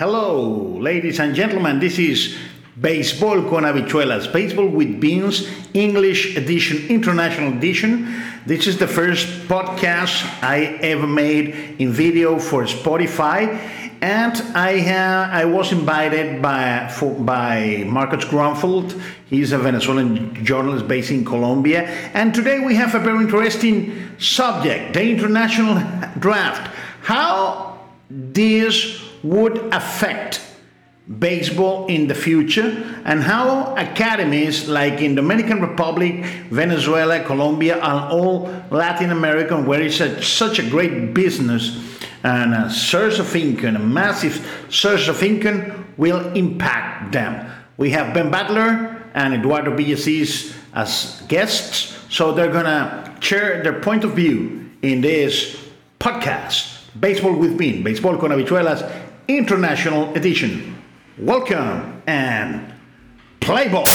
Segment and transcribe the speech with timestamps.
[0.00, 1.78] Hello, ladies and gentlemen.
[1.78, 2.34] This is
[2.80, 8.08] Baseball con Habichuelas, Baseball with Beans, English edition, International edition.
[8.46, 13.60] This is the first podcast I ever made in video for Spotify,
[14.00, 18.98] and I have I was invited by for, by Marcus Grunfeld.
[19.28, 21.82] He's a Venezuelan journalist based in Colombia,
[22.14, 25.74] and today we have a very interesting subject: the international
[26.18, 26.74] draft.
[27.02, 30.40] How this would affect
[31.18, 38.48] baseball in the future and how academies like in Dominican Republic, Venezuela, Colombia, and all
[38.70, 43.78] Latin America, where it's a, such a great business and a source of income, a
[43.78, 47.50] massive source of income, will impact them.
[47.76, 54.04] We have Ben Badler and Eduardo Villacis as guests, so they're gonna share their point
[54.04, 55.56] of view in this
[55.98, 56.78] podcast.
[56.98, 60.76] Baseball with Bean, Baseball con Habichuelas, International Edition.
[61.16, 62.74] Welcome and
[63.38, 63.86] play ball.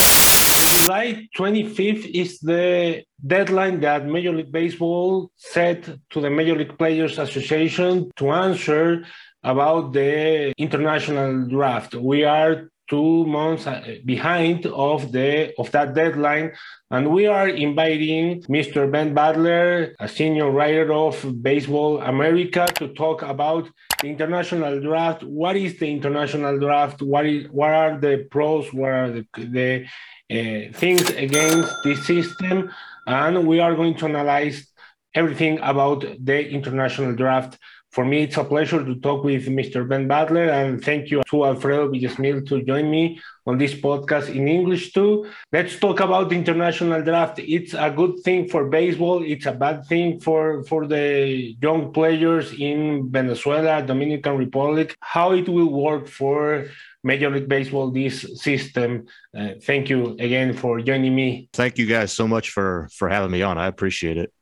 [0.86, 7.20] July 25th is the deadline that Major League Baseball set to the Major League Players
[7.20, 9.06] Association to answer
[9.44, 11.96] about the international draft.
[11.96, 16.52] We are two months uh, behind of the of that deadline.
[16.92, 23.22] And we are inviting mr Ben Badler a senior writer of baseball america to talk
[23.22, 23.68] about
[24.02, 25.24] the international draft.
[25.24, 27.02] What is the international draft?
[27.02, 28.72] What is what are the pros?
[28.74, 29.86] What are the, the
[30.30, 32.72] uh, things against this system?
[33.08, 34.68] And we are going to analyze
[35.14, 37.58] everything about the international draft
[37.96, 39.88] for me, it's a pleasure to talk with Mr.
[39.88, 44.50] Ben Badler, and thank you to Alfredo Villasmil to join me on this podcast in
[44.50, 45.26] English too.
[45.54, 47.40] Let's talk about the international draft.
[47.40, 49.24] It's a good thing for baseball.
[49.24, 54.94] It's a bad thing for for the young players in Venezuela, Dominican Republic.
[55.00, 56.68] How it will work for
[57.02, 59.06] Major League Baseball this system.
[59.32, 61.48] Uh, thank you again for joining me.
[61.54, 63.58] Thank you guys so much for for having me on.
[63.58, 64.35] I appreciate it.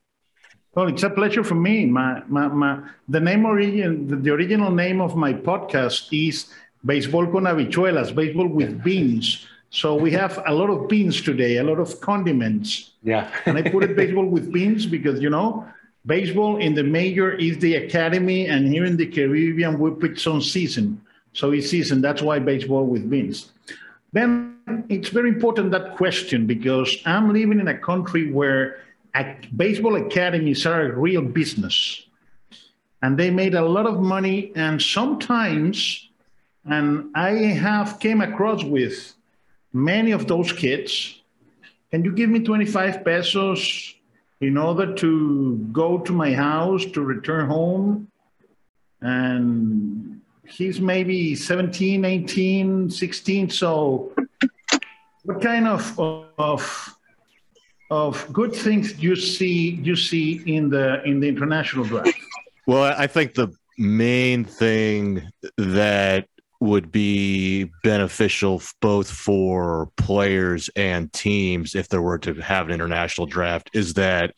[0.74, 1.86] Well, it's a pleasure for me.
[1.86, 6.52] My, my, my, the name origin, the, the original name of my podcast is
[6.84, 9.46] Baseball con Habichuelas, Baseball with Beans.
[9.70, 12.92] So we have a lot of beans today, a lot of condiments.
[13.04, 13.30] Yeah.
[13.46, 15.64] and I put it baseball with beans because, you know,
[16.06, 20.42] baseball in the major is the academy, and here in the Caribbean, we put some
[20.42, 21.00] season.
[21.32, 22.00] So it's season.
[22.00, 23.52] That's why baseball with beans.
[24.12, 24.56] Then
[24.88, 28.83] it's very important that question because I'm living in a country where
[29.56, 32.06] baseball academies are a real business.
[33.02, 36.08] And they made a lot of money and sometimes
[36.66, 39.12] and i have came across with
[39.74, 41.20] many of those kids
[41.94, 43.94] can you give me 25 pesos
[44.40, 48.08] in order to go to my house to return home?
[49.00, 54.12] And he's maybe 17 18 16 so
[55.22, 56.00] what kind of
[56.36, 56.93] of
[57.90, 62.12] of good things you see you see in the in the international draft?
[62.66, 65.28] Well, I think the main thing
[65.58, 66.26] that
[66.60, 73.26] would be beneficial both for players and teams if there were to have an international
[73.26, 74.34] draft is that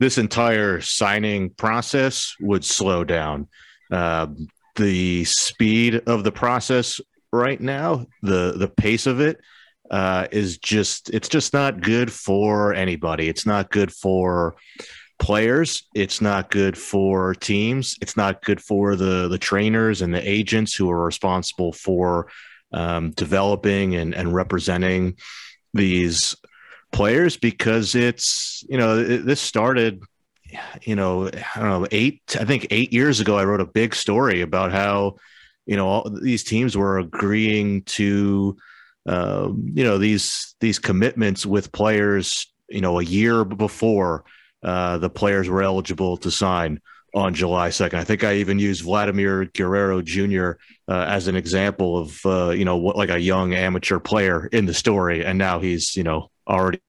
[0.00, 3.46] this entire signing process would slow down.
[3.92, 4.26] Uh,
[4.76, 7.00] the speed of the process
[7.32, 9.40] right now, the the pace of it,
[9.90, 13.28] uh, is just it's just not good for anybody.
[13.28, 14.54] It's not good for
[15.18, 15.86] players.
[15.94, 17.96] It's not good for teams.
[18.00, 22.28] It's not good for the the trainers and the agents who are responsible for
[22.72, 25.16] um, developing and, and representing
[25.74, 26.36] these
[26.92, 30.02] players because it's you know this started
[30.82, 33.94] you know I don't know eight I think eight years ago I wrote a big
[33.94, 35.16] story about how
[35.66, 38.56] you know all these teams were agreeing to
[39.06, 44.24] um, you know these these commitments with players you know a year before
[44.62, 46.80] uh, the players were eligible to sign
[47.14, 47.94] on July 2nd.
[47.94, 50.52] I think I even used Vladimir Guerrero Jr.
[50.88, 54.66] Uh, as an example of uh, you know what like a young amateur player in
[54.66, 56.80] the story, and now he's you know already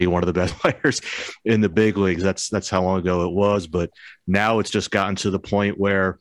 [0.00, 1.00] one of the best players
[1.44, 2.22] in the big leagues.
[2.22, 3.90] That's that's how long ago it was, but
[4.26, 6.18] now it's just gotten to the point where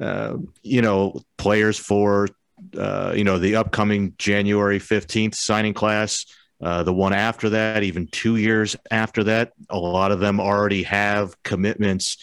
[0.00, 2.28] uh, you know players for
[2.76, 6.24] uh, you know, the upcoming January 15th signing class,
[6.62, 10.82] uh, the one after that, even two years after that, a lot of them already
[10.82, 12.18] have commitments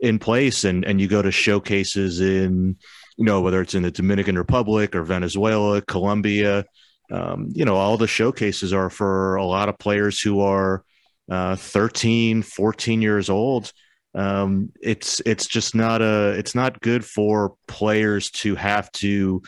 [0.00, 0.64] in place.
[0.64, 2.76] And, and you go to showcases in,
[3.16, 6.64] you know, whether it's in the Dominican Republic or Venezuela, Colombia,
[7.10, 10.82] um, you know, all the showcases are for a lot of players who are
[11.30, 13.72] uh, 13, 14 years old.
[14.14, 19.42] Um, it's it's just not a it's not good for players to have to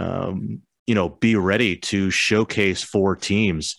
[0.00, 3.76] um, you know, be ready to showcase four teams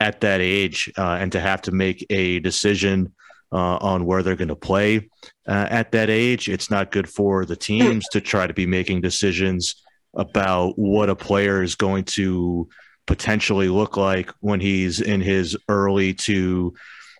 [0.00, 3.12] at that age uh, and to have to make a decision
[3.52, 5.08] uh, on where they're going to play
[5.46, 6.48] uh, at that age.
[6.48, 9.82] It's not good for the teams to try to be making decisions
[10.14, 12.68] about what a player is going to
[13.06, 16.72] potentially look like when he's in his early to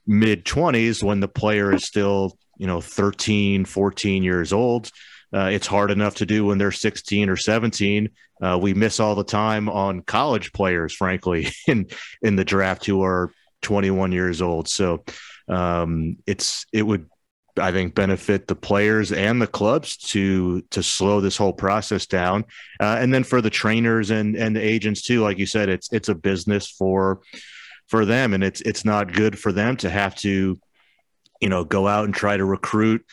[0.06, 4.90] mid 20s when the player is still you know 13 14 years old
[5.34, 8.08] uh, it's hard enough to do when they're 16 or 17
[8.42, 11.86] uh, we miss all the time on college players frankly in
[12.22, 13.30] in the draft who are
[13.64, 14.68] 21 years old.
[14.68, 15.04] So
[15.48, 17.10] um, it's it would
[17.56, 22.44] I think benefit the players and the clubs to to slow this whole process down,
[22.80, 25.22] uh, and then for the trainers and and the agents too.
[25.22, 27.20] Like you said, it's it's a business for
[27.88, 30.58] for them, and it's it's not good for them to have to,
[31.40, 33.04] you know, go out and try to recruit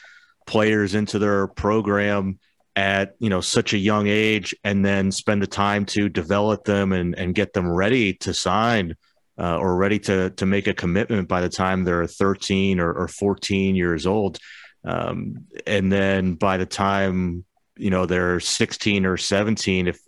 [0.52, 2.38] players into their program
[2.76, 6.92] at you know such a young age, and then spend the time to develop them
[6.92, 8.96] and and get them ready to sign
[9.40, 13.08] uh, or ready to to make a commitment by the time they're 13 or, or
[13.08, 14.40] 14 years old,
[14.84, 17.46] um, and then by the time
[17.78, 20.00] you know they're 16 or 17, if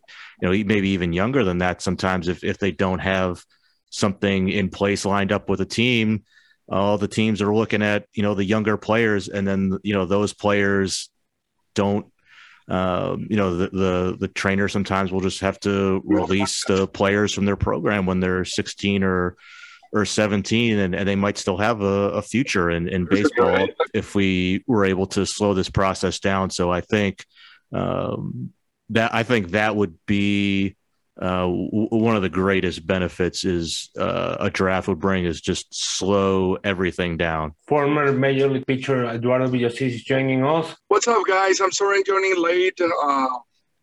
[0.41, 3.41] you know maybe even younger than that, sometimes if if they don't have
[3.91, 6.23] something in place lined up with a team,
[6.69, 10.05] all the teams are looking at you know the younger players, and then you know
[10.05, 11.09] those players
[11.75, 12.07] don't
[12.67, 17.33] um, you know, the, the, the trainer sometimes will just have to release the players
[17.33, 19.35] from their program when they're 16 or
[19.95, 24.15] or 17, and, and they might still have a, a future in, in baseball if
[24.15, 26.49] we were able to slow this process down.
[26.49, 27.23] So I think
[27.71, 28.53] um,
[28.89, 30.75] that I think that would be
[31.21, 36.57] uh, one of the greatest benefits is uh, a draft would bring is just slow
[36.63, 37.53] everything down.
[37.67, 40.75] Former Major League pitcher Eduardo Villacis is joining us.
[40.87, 41.61] What's up, guys?
[41.61, 43.27] I'm sorry I'm joining late, uh,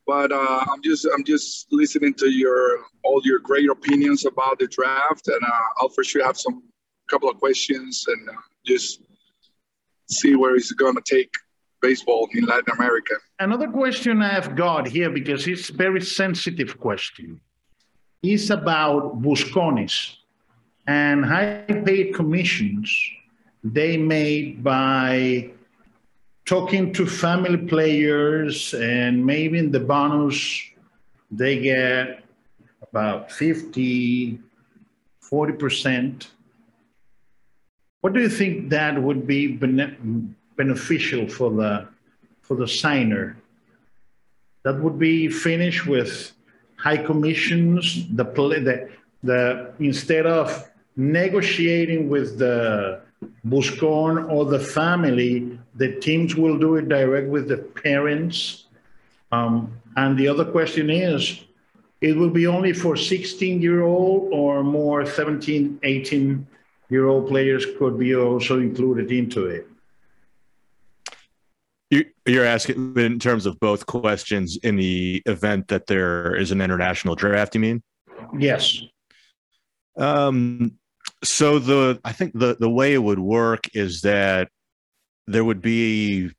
[0.06, 4.66] but uh, I'm just I'm just listening to your all your great opinions about the
[4.66, 6.64] draft, and uh, I'll for sure have some
[7.08, 8.32] couple of questions and uh,
[8.66, 9.02] just
[10.08, 11.32] see where it's going to take
[11.80, 13.14] baseball in Latin America.
[13.38, 17.40] Another question I've got here because it's a very sensitive question
[18.22, 20.16] is about buscones
[20.86, 22.90] and high paid commissions
[23.62, 25.50] they made by
[26.44, 30.60] talking to family players and maybe in the bonus
[31.30, 32.24] they get
[32.82, 34.40] about 50
[35.30, 36.26] 40%
[38.00, 39.46] what do you think that would be
[40.62, 41.72] beneficial for the
[42.46, 43.26] for the signer.
[44.64, 45.16] That would be
[45.48, 46.12] finished with
[46.86, 47.82] high commissions.
[48.18, 48.24] The
[48.68, 48.76] the
[49.30, 49.40] the
[49.90, 50.46] instead of
[50.96, 52.56] negotiating with the
[53.52, 58.34] Buscon or the family, the teams will do it direct with the parents.
[59.36, 59.52] Um,
[60.02, 61.20] and the other question is,
[62.08, 66.46] it will be only for 16 year old or more 17, 18
[66.92, 69.69] year old players could be also included into it.
[71.90, 77.16] You're asking in terms of both questions in the event that there is an international
[77.16, 77.54] draft.
[77.54, 77.82] You mean?
[78.38, 78.80] Yes.
[79.96, 80.78] Um.
[81.24, 84.48] So the I think the the way it would work is that
[85.26, 86.30] there would be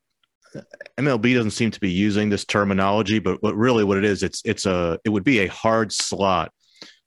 [0.99, 4.41] MLB doesn't seem to be using this terminology, but what really what it is, it's
[4.45, 6.51] it's a it would be a hard slot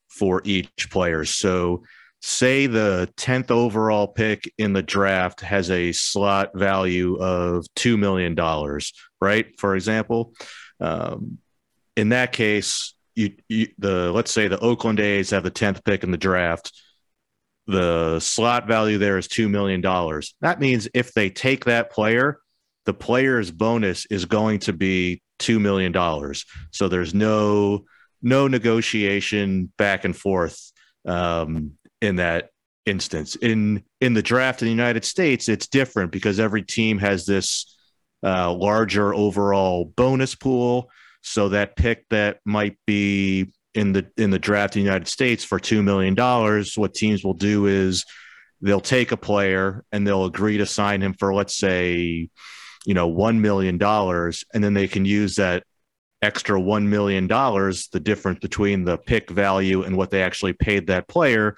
[0.09, 1.25] for each player.
[1.25, 1.83] So
[2.27, 8.35] say the 10th overall pick in the draft has a slot value of $2 million,
[9.21, 9.61] right?
[9.61, 10.33] For example,
[10.81, 11.37] um,
[11.97, 16.03] in that case, you, you, the let's say the Oakland A's have the 10th pick
[16.03, 16.73] in the draft.
[17.67, 19.83] The slot value there is $2 million.
[20.41, 22.41] That means if they take that player,
[22.87, 25.93] the player's bonus is going to be $2 million.
[26.71, 27.85] So there's no
[28.23, 30.73] no negotiation back and forth
[31.05, 31.73] um,
[32.05, 32.51] in that
[32.87, 33.37] instance.
[33.37, 37.77] In in the draft in the United States, it's different because every team has this
[38.23, 40.91] uh, larger overall bonus pool.
[41.23, 45.45] So that pick that might be in the in the draft in the United States
[45.45, 48.05] for two million dollars, what teams will do is
[48.61, 52.29] they'll take a player and they'll agree to sign him for let's say,
[52.87, 55.65] you know, one million dollars, and then they can use that
[56.23, 61.07] extra $1 million, the difference between the pick value and what they actually paid that
[61.07, 61.55] player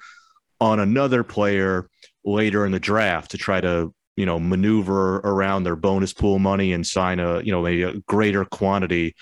[0.59, 1.89] on another player
[2.25, 6.73] later in the draft to try to you know maneuver around their bonus pool money
[6.73, 9.15] and sign a you know maybe a greater quantity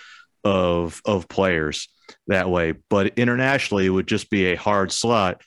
[0.43, 1.89] of of players
[2.27, 2.73] that way.
[2.89, 5.41] But internationally it would just be a hard slot.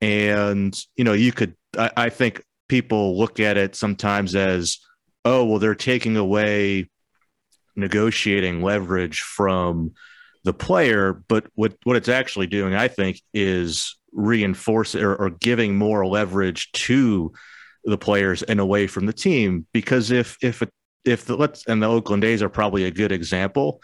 [0.00, 4.78] And you know you could I, I think people look at it sometimes as
[5.24, 6.88] oh well they're taking away
[7.76, 9.92] negotiating leverage from
[10.44, 15.76] the player, but what what it's actually doing, I think, is reinforcing or, or giving
[15.76, 17.32] more leverage to
[17.84, 19.66] the players and away from the team.
[19.72, 20.62] Because if if
[21.04, 23.80] if the let's and the Oakland A's are probably a good example.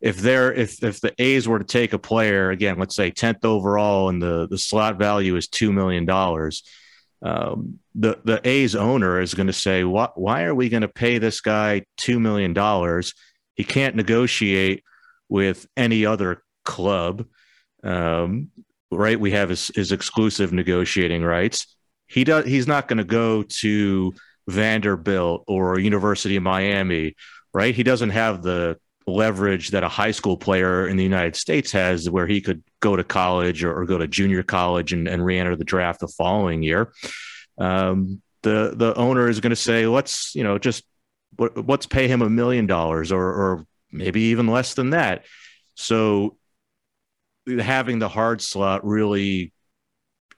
[0.00, 3.44] If they're if if the A's were to take a player again, let's say tenth
[3.44, 6.64] overall, and the the slot value is two million dollars,
[7.22, 10.88] um, the the A's owner is going to say, why why are we going to
[10.88, 13.14] pay this guy two million dollars?
[13.54, 14.82] He can't negotiate
[15.28, 17.26] with any other club.
[17.82, 18.50] Um,
[18.96, 19.18] right?
[19.18, 21.76] We have his, exclusive negotiating rights.
[22.06, 22.44] He does.
[22.44, 24.14] He's not going to go to
[24.48, 27.16] Vanderbilt or University of Miami,
[27.52, 27.74] right?
[27.74, 32.08] He doesn't have the leverage that a high school player in the United States has,
[32.08, 35.56] where he could go to college or, or go to junior college and, and re-enter
[35.56, 36.92] the draft the following year.
[37.58, 40.84] Um, the the owner is going to say, let's you know just
[41.38, 45.24] let's pay him a million dollars or or maybe even less than that.
[45.74, 46.36] So
[47.46, 49.52] having the hard slot really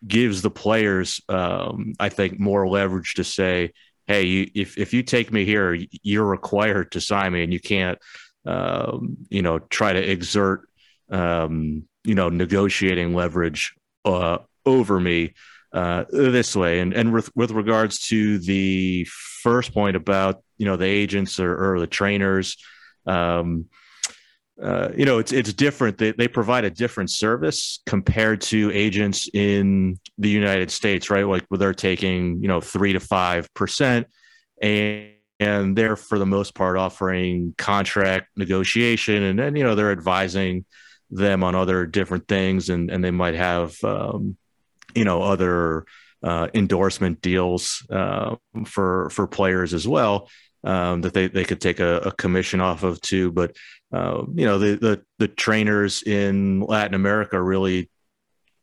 [0.06, 3.72] gives the players, um, I think, more leverage to say,
[4.06, 7.60] "Hey, you, if if you take me here, you're required to sign me, and you
[7.60, 7.98] can't,
[8.44, 10.68] um, you know, try to exert,
[11.10, 15.34] um, you know, negotiating leverage uh, over me."
[15.72, 19.04] Uh, this way, and and with, with regards to the
[19.42, 22.56] first point about you know the agents or, or the trainers,
[23.06, 23.66] um,
[24.62, 25.98] uh, you know, it's it's different.
[25.98, 31.26] They they provide a different service compared to agents in the United States, right?
[31.26, 34.06] Like they're taking you know three to five percent,
[34.62, 39.92] and and they're for the most part offering contract negotiation, and then you know they're
[39.92, 40.64] advising
[41.10, 44.38] them on other different things, and and they might have um,
[44.94, 45.84] you know other
[46.22, 50.28] uh, endorsement deals uh, for for players as well
[50.66, 53.30] um, that they, they could take a, a, commission off of too.
[53.30, 53.56] But
[53.92, 57.90] uh, you know the, the, the trainers in Latin America really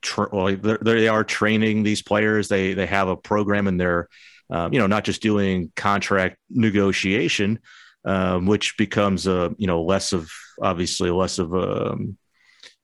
[0.04, 2.48] tra- well, they are training these players.
[2.48, 4.08] They they have a program and they're
[4.50, 7.60] um, you know not just doing contract negotiation,
[8.06, 10.30] um, which becomes a you know less of
[10.62, 12.18] obviously less of a um,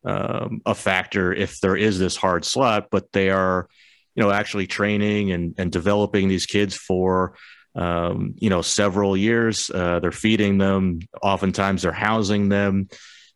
[0.06, 3.68] um, a factor if there is this hard slot, but they are
[4.16, 7.36] you know actually training and and developing these kids for
[7.80, 9.72] um, you know, several years.
[9.74, 11.00] Uh, they're feeding them.
[11.22, 12.90] Oftentimes, they're housing them.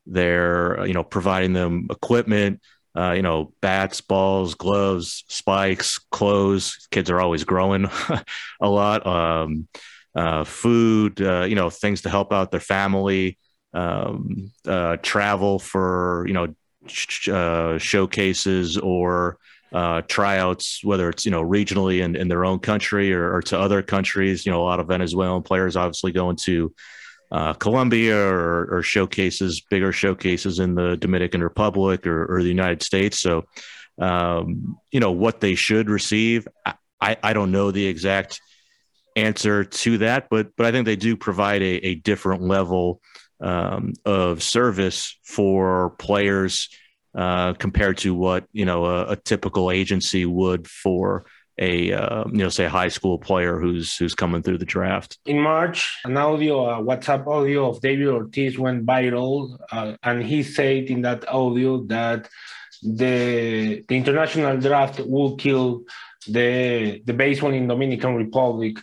[0.06, 2.62] They're you know providing them equipment.
[2.96, 6.88] Uh, you know, bats, balls, gloves, spikes, clothes.
[6.92, 7.88] Kids are always growing
[8.62, 9.08] a lot.
[9.08, 9.68] Um,
[10.16, 13.40] uh, food, uh, you know, things to help out their family.
[13.74, 16.54] Um, uh, travel for you know
[16.86, 19.38] sh- uh, showcases or
[19.74, 23.60] uh, tryouts, whether it's you know regionally in, in their own country or, or, to
[23.60, 24.46] other countries.
[24.46, 26.74] You know, a lot of Venezuelan players obviously going to
[27.32, 32.84] uh, Colombia or, or, showcases, bigger showcases in the Dominican Republic or, or the United
[32.84, 33.20] States.
[33.20, 33.46] So,
[33.98, 36.48] um, you know, what they should receive,
[37.02, 38.40] I, I don't know the exact
[39.16, 43.02] answer to that, but but I think they do provide a, a different level
[43.42, 46.70] um, of service for players
[47.16, 51.26] uh, compared to what you know a, a typical agency would for
[51.60, 55.18] a uh, you know say high school player who's who's coming through the draft.
[55.26, 60.44] In March, an audio, a WhatsApp audio of David Ortiz went viral, uh, and he
[60.44, 62.30] said in that audio that
[62.82, 65.84] the the international draft will kill
[66.28, 68.78] the the baseball in Dominican Republic.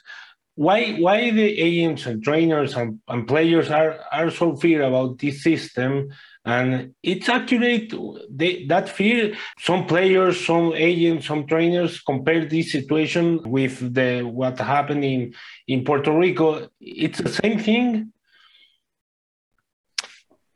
[0.54, 5.42] Why why the agents and trainers and, and players are are so fear about this
[5.42, 6.10] system
[6.44, 7.92] and it's accurate
[8.30, 14.58] they, that fear some players some agents some trainers compare this situation with the what
[14.58, 15.34] happened in
[15.68, 16.68] in puerto rico.
[16.80, 18.12] It's the same thing?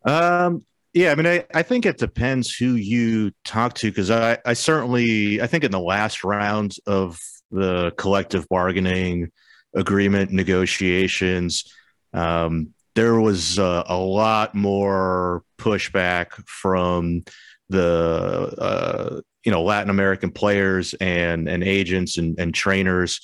[0.07, 0.65] Um
[0.95, 4.55] yeah i mean i, I think it depends who you talk to because I, I
[4.55, 7.19] certainly i think in the last round of
[7.51, 9.31] the collective bargaining
[9.75, 11.65] agreement negotiations
[12.13, 17.25] um, there was uh, a lot more pushback from
[17.69, 23.21] the uh, you know Latin American players and and agents and, and trainers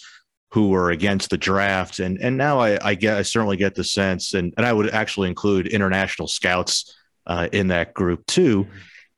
[0.52, 2.00] who were against the draft.
[2.00, 4.90] And and now I, I get I certainly get the sense and and I would
[4.90, 6.96] actually include international scouts
[7.26, 8.66] uh, in that group too.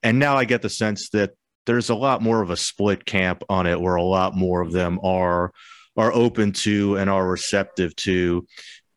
[0.02, 1.32] And now I get the sense that
[1.64, 4.73] there's a lot more of a split camp on it where a lot more of
[4.73, 5.52] them are
[5.97, 8.47] are open to and are receptive to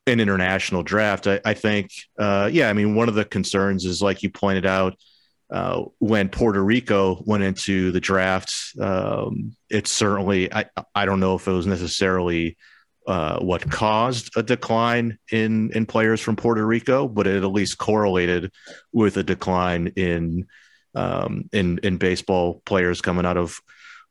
[0.08, 1.28] an international draft.
[1.28, 4.66] I, I think, uh, yeah, I mean, one of the concerns is like you pointed
[4.66, 4.98] out
[5.52, 8.54] uh, when Puerto Rico went into the draft.
[8.80, 12.58] Um, it's certainly, I, I don't know if it was necessarily
[13.08, 17.78] uh, what caused a decline in in players from Puerto Rico, but it at least
[17.78, 18.52] correlated
[18.94, 20.48] with a decline in
[20.96, 23.60] um, in in baseball players coming out of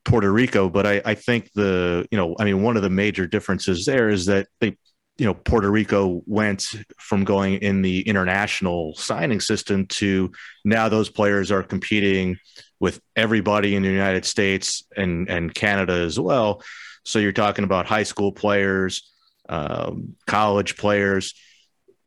[0.04, 0.68] Puerto Rico.
[0.68, 4.08] But I, I think the you know I mean one of the major differences there
[4.08, 4.76] is that they
[5.16, 6.66] you know Puerto Rico went
[6.99, 10.33] from going in the international signing system to
[10.64, 12.37] now those players are competing
[12.80, 16.62] with everybody in the United States and and Canada as well.
[17.04, 19.11] So you're talking about high school players,
[19.49, 21.35] um, college players.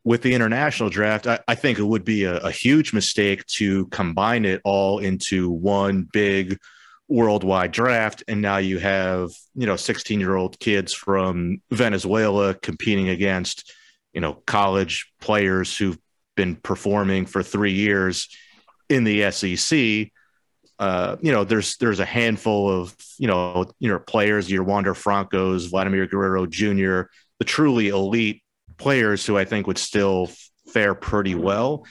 [0.04, 3.86] With the international draft, I, I think it would be a, a, huge mistake to
[3.88, 6.58] combine it all into one big
[7.08, 8.22] worldwide draft.
[8.28, 13.72] And now you have, you know, 16 year old kids from Venezuela competing against,
[14.12, 15.98] you know, college players who've
[16.36, 18.28] been performing for three years
[18.88, 20.10] in the SEC
[20.78, 24.94] uh, you know, there's there's a handful of you know you know players, your Wander
[24.94, 28.42] Francos, Vladimir Guerrero Jr., the truly elite
[28.76, 30.30] players who I think would still
[30.68, 31.84] fare pretty well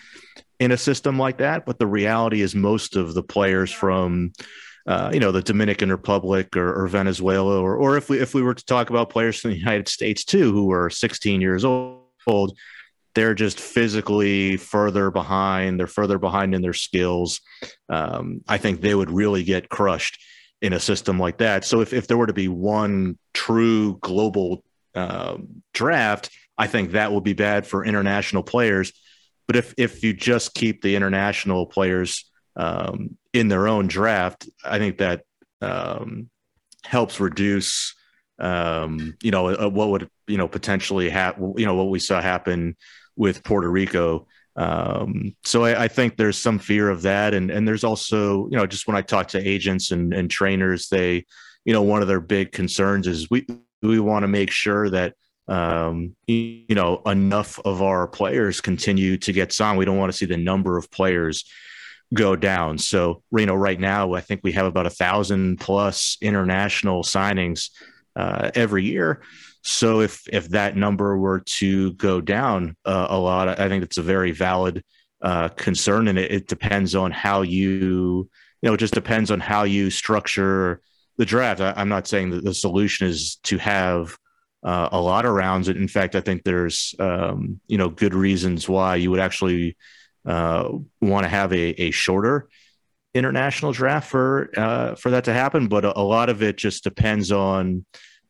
[0.59, 1.65] in a system like that.
[1.65, 4.31] But the reality is, most of the players from
[4.88, 8.41] uh, you know the Dominican Republic or, or, Venezuela, or or if we if we
[8.41, 12.58] were to talk about players from the United States too, who are 16 years old,
[13.13, 15.79] they're just physically further behind.
[15.79, 17.41] They're further behind in their skills.
[17.89, 20.24] Um, I think they would really get crushed
[20.62, 21.65] in a system like that.
[21.65, 24.63] So if, if there were to be one true global
[24.96, 25.38] uh,
[25.74, 28.94] draft, I think that will be bad for international players.
[29.48, 34.79] But if if you just keep the international players um, in their own draft, I
[34.79, 35.24] think that
[35.62, 36.29] um,
[36.84, 37.96] helps reduce,
[38.39, 41.53] um, you know, uh, what would you know potentially happen.
[41.58, 42.75] You know, what we saw happen
[43.15, 44.27] with Puerto Rico.
[44.56, 48.58] Um, so I, I, think there's some fear of that, and and there's also you
[48.58, 51.25] know just when I talk to agents and, and trainers, they
[51.63, 53.46] you know one of their big concerns is we
[53.82, 55.13] we want to make sure that
[55.48, 59.77] um, you, know enough of our players continue to get signed.
[59.77, 61.46] We don't want to see the number of players
[62.13, 62.77] go down.
[62.77, 67.69] So you know right now I think we have about a thousand plus international signings
[68.15, 69.21] uh, every year.
[69.63, 73.97] So if if that number were to go down uh, a lot, I think it's
[73.97, 74.84] a very valid
[75.21, 78.29] uh, concern, and it, it, depends on how you
[78.62, 80.82] you know it just depends on how you structure
[81.17, 81.60] the draft.
[81.60, 84.15] I, am not saying that the solution is to have
[84.63, 85.69] uh, a lot of rounds.
[85.69, 89.75] In fact, I think there's um, you know good reasons why you would actually
[90.27, 90.69] uh,
[91.01, 92.47] want to have a, a shorter
[93.13, 95.67] international draft for uh, for that to happen.
[95.67, 97.85] But a, a lot of it just depends on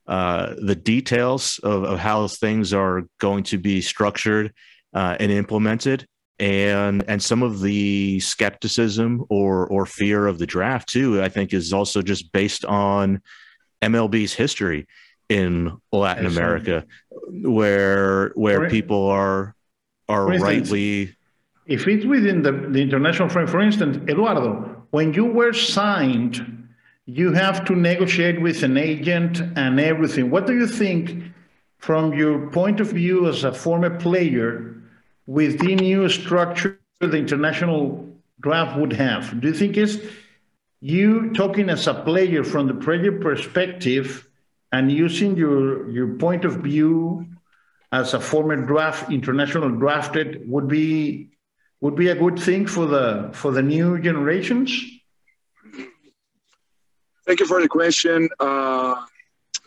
[0.07, 4.53] uh, the details of, of, how things are going to be structured
[4.93, 6.07] uh, and implemented,
[6.39, 11.21] and and some of the skepticism or or fear of the draft too.
[11.21, 13.21] I think is also just based on
[13.81, 14.87] MLB's history
[15.29, 16.85] in Latin America,
[17.27, 19.53] where where people are
[20.07, 21.13] are rightly.
[21.67, 26.57] If it's within the, the international frame, for instance, Eduardo, when you were signed
[27.07, 30.29] you have to negotiate with an agent and everything.
[30.29, 31.23] What do you think,
[31.77, 34.75] from your point of view as a former player,
[35.25, 38.09] with the new structure the international
[38.41, 39.39] draft would have?
[39.39, 39.97] Do you think it's
[40.81, 44.27] you talking as a player from the player perspective
[44.73, 47.25] and using your your point of view
[47.93, 51.29] as a former draft international drafted would be
[51.81, 54.83] would be a good thing for the for the new generations?
[57.25, 58.29] Thank you for the question.
[58.39, 59.05] Uh,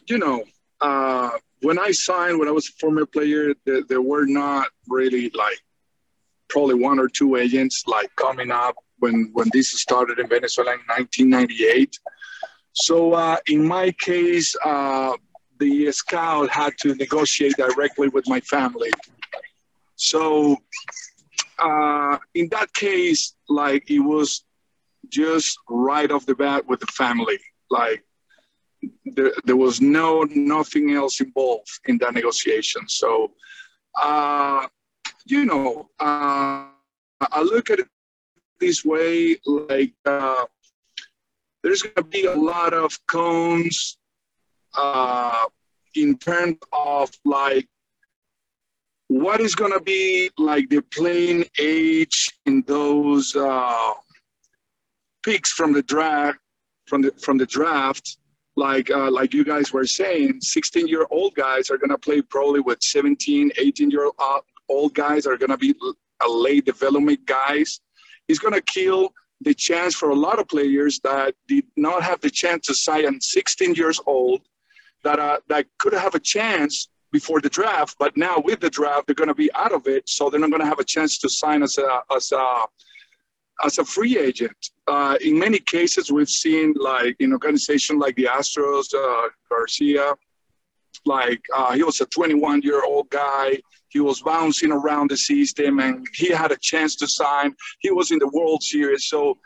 [0.06, 0.42] you know,
[0.80, 5.30] uh, when I signed, when I was a former player, there, there, were not really
[5.34, 5.58] like
[6.48, 10.80] probably one or two agents like coming up when when this started in Venezuela in
[10.86, 11.98] 1998.
[12.72, 15.16] So uh, in my case, uh,
[15.58, 18.90] the scout had to negotiate directly with my family.
[19.96, 20.56] So
[21.60, 24.44] uh, in that case, like it was
[25.08, 27.38] just right off the bat with the family.
[27.70, 28.04] Like
[29.04, 32.88] there, there was no nothing else involved in that negotiation.
[32.88, 33.32] So,
[34.00, 34.66] uh,
[35.26, 36.66] you know, uh,
[37.20, 37.88] I look at it
[38.58, 40.44] this way: like uh,
[41.62, 43.98] there's going to be a lot of cones
[44.76, 45.46] uh,
[45.94, 47.68] in terms of like
[49.10, 53.92] what is going to be like the playing age in those uh,
[55.24, 56.38] picks from the draft
[56.86, 58.18] from the from the draft,
[58.54, 62.60] like uh, like you guys were saying, 16 year old guys are gonna play probably
[62.60, 64.08] with 17, 18 year
[64.68, 65.74] old guys are gonna be
[66.24, 67.80] a late development guys.
[68.28, 72.30] It's gonna kill the chance for a lot of players that did not have the
[72.30, 74.42] chance to sign 16 years old
[75.02, 79.06] that uh, that could have a chance before the draft, but now with the draft,
[79.06, 81.18] they're going to be out of it, so they're not going to have a chance
[81.18, 82.64] to sign as a as a
[83.64, 84.56] as a free agent.
[84.86, 90.14] Uh, in many cases, we've seen like in organizations like the Astros, uh, Garcia,
[91.04, 93.58] like uh, he was a 21 year old guy.
[93.88, 97.54] He was bouncing around the system, and he had a chance to sign.
[97.80, 99.36] He was in the World Series, so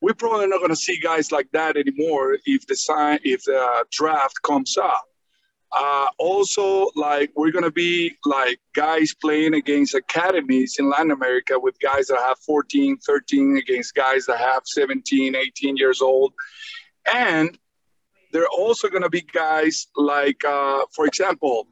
[0.00, 3.84] we're probably not going to see guys like that anymore if the sign if the
[3.92, 5.04] draft comes up.
[5.72, 11.78] Uh, also, like we're gonna be like guys playing against academies in Latin America with
[11.80, 16.34] guys that have 14, 13 against guys that have 17, 18 years old,
[17.12, 17.58] and
[18.32, 21.66] there are also gonna be guys like, uh, for example,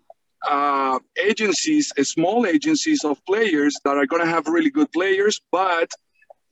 [0.49, 5.91] uh, agencies, small agencies of players that are gonna have really good players, but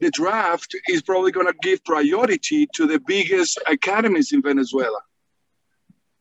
[0.00, 5.00] the draft is probably gonna give priority to the biggest academies in Venezuela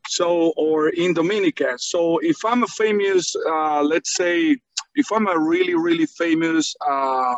[0.07, 1.75] so or in Dominica.
[1.77, 4.57] So if I'm a famous, uh, let's say,
[4.95, 7.35] if I'm a really really famous uh,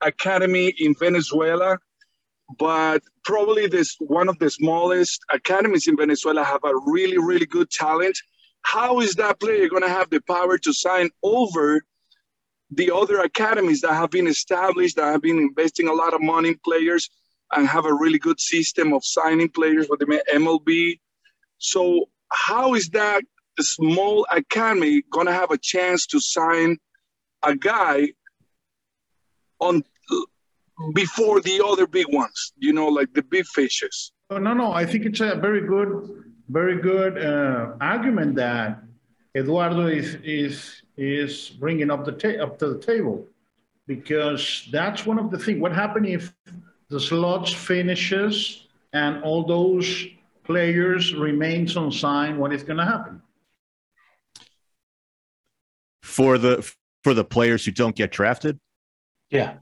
[0.00, 1.78] academy in Venezuela,
[2.58, 7.70] but probably this one of the smallest academies in Venezuela have a really really good
[7.70, 8.16] talent.
[8.62, 11.82] How is that player going to have the power to sign over
[12.70, 16.50] the other academies that have been established, that have been investing a lot of money
[16.50, 17.10] in players,
[17.52, 20.98] and have a really good system of signing players with the MLB,
[21.64, 23.22] so how is that
[23.60, 26.78] small academy going to have a chance to sign
[27.42, 28.08] a guy
[29.60, 29.82] on
[30.94, 32.52] before the other big ones?
[32.58, 34.12] You know, like the big fishes.
[34.30, 34.72] Oh, no, no.
[34.72, 38.82] I think it's a very good, very good uh, argument that
[39.36, 43.26] Eduardo is is is bringing up the ta- up to the table
[43.86, 45.60] because that's one of the things.
[45.60, 46.32] What happened if
[46.88, 50.06] the slots finishes and all those
[50.44, 53.22] players remains unsigned, what is going to happen?
[56.02, 56.70] For the
[57.02, 58.60] for the players who don't get drafted?
[59.30, 59.56] Yeah.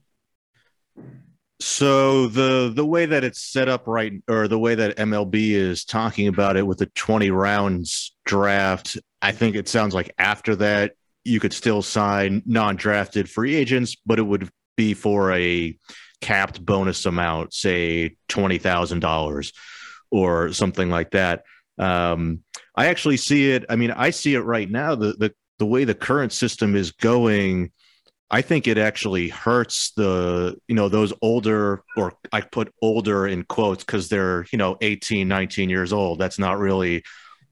[1.60, 5.84] So the the way that it's set up right or the way that MLB is
[5.84, 10.94] talking about it with the 20 rounds draft, I think it sounds like after that
[11.24, 15.78] you could still sign non-drafted free agents, but it would be for a
[16.20, 19.52] capped bonus amount, say $20,000
[20.12, 21.42] or something like that.
[21.78, 22.40] Um,
[22.76, 23.64] I actually see it.
[23.68, 24.94] I mean, I see it right now.
[24.94, 27.72] The the the way the current system is going,
[28.30, 33.42] I think it actually hurts the you know those older or I put older in
[33.44, 36.18] quotes because they're you know 18, 19 years old.
[36.18, 37.02] That's not really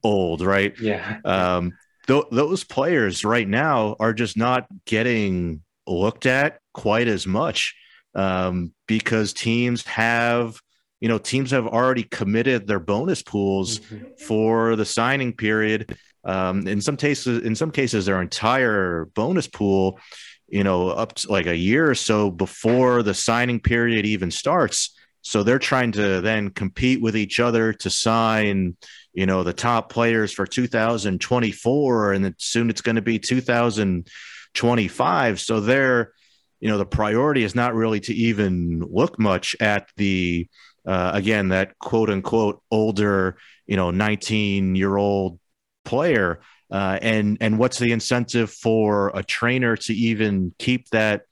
[0.03, 0.73] old, right?
[0.79, 1.19] Yeah.
[1.25, 1.73] Um,
[2.07, 7.75] th- those players right now are just not getting looked at quite as much
[8.15, 10.59] um, because teams have
[11.01, 14.05] you know teams have already committed their bonus pools mm-hmm.
[14.25, 15.97] for the signing period.
[16.23, 19.99] Um, in some cases in some cases their entire bonus pool
[20.47, 24.95] you know up to like a year or so before the signing period even starts.
[25.23, 28.77] So they're trying to then compete with each other to sign
[29.13, 35.39] you know the top players for 2024 and then soon it's going to be 2025
[35.39, 36.13] so they're
[36.59, 40.47] you know the priority is not really to even look much at the
[40.85, 45.39] uh, again that quote unquote older you know 19 year old
[45.85, 46.41] player.
[46.69, 51.23] Uh, and and what's the incentive for a trainer to even keep that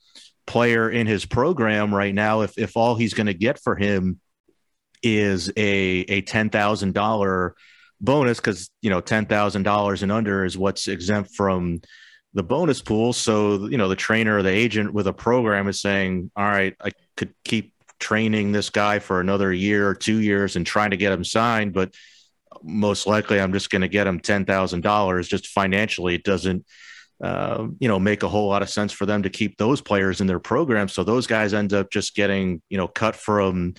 [0.45, 4.19] player in his program right now if if all he's going to get for him
[5.01, 7.55] is a a ten thousand dollar
[8.01, 8.39] bonus?
[8.39, 11.81] Because you know ten thousand dollars and under is what's exempt from
[12.33, 13.13] the bonus pool.
[13.13, 16.75] So you know the trainer or the agent with a program is saying all right
[16.81, 20.97] i could keep training this guy for another year or two years and trying to
[20.97, 21.93] get him signed, but
[22.63, 25.27] most likely I'm just going to get him ten thousand dollars.
[25.27, 26.65] Just financially, it doesn't,
[27.23, 30.21] uh, you know, make a whole lot of sense for them to keep those players
[30.21, 30.87] in their program.
[30.87, 33.75] So those guys end up just getting, you know, cut from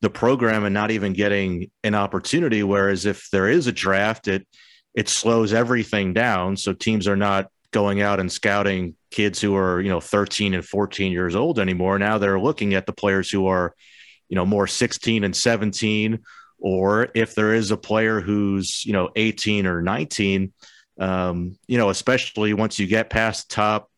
[0.00, 2.62] the program and not even getting an opportunity.
[2.62, 4.46] Whereas if there is a draft, it
[4.94, 6.56] it slows everything down.
[6.56, 10.64] So teams are not going out and scouting kids who are you know 13 and
[10.64, 12.00] 14 years old anymore.
[12.00, 13.72] Now they're looking at the players who are
[14.28, 16.18] you know more 16 and 17
[16.58, 20.52] or if there is a player who's you know 18 or 19
[20.98, 23.88] um, you know especially once you get past top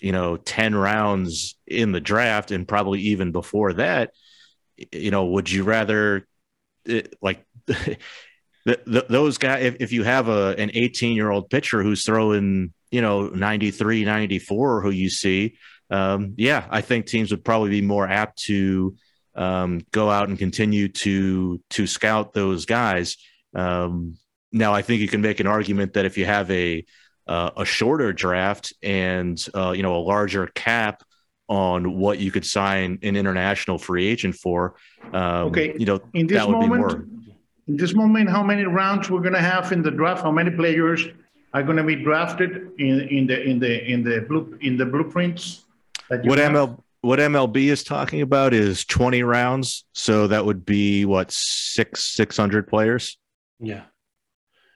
[0.00, 4.10] you know 10 rounds in the draft and probably even before that
[4.92, 6.26] you know would you rather
[6.84, 7.96] it, like the,
[8.66, 12.74] the, those guys if, if you have a an 18 year old pitcher who's throwing
[12.90, 15.56] you know 93 94 who you see
[15.90, 18.96] um, yeah i think teams would probably be more apt to
[19.36, 23.16] um, go out and continue to to scout those guys.
[23.54, 24.16] Um,
[24.50, 26.84] now I think you can make an argument that if you have a
[27.26, 31.02] uh, a shorter draft and uh, you know a larger cap
[31.48, 34.74] on what you could sign an international free agent for,
[35.12, 37.08] um, okay, you know in this moment,
[37.68, 40.22] in this moment, how many rounds we're going to have in the draft?
[40.22, 41.06] How many players
[41.56, 44.84] are going to be drafted in, in the in the in the blue in the
[44.84, 45.64] blueprints?
[46.08, 46.52] what have?
[46.52, 52.14] ML what MLB is talking about is 20 rounds, so that would be what six
[52.14, 53.16] 600 players.
[53.58, 53.84] Yeah.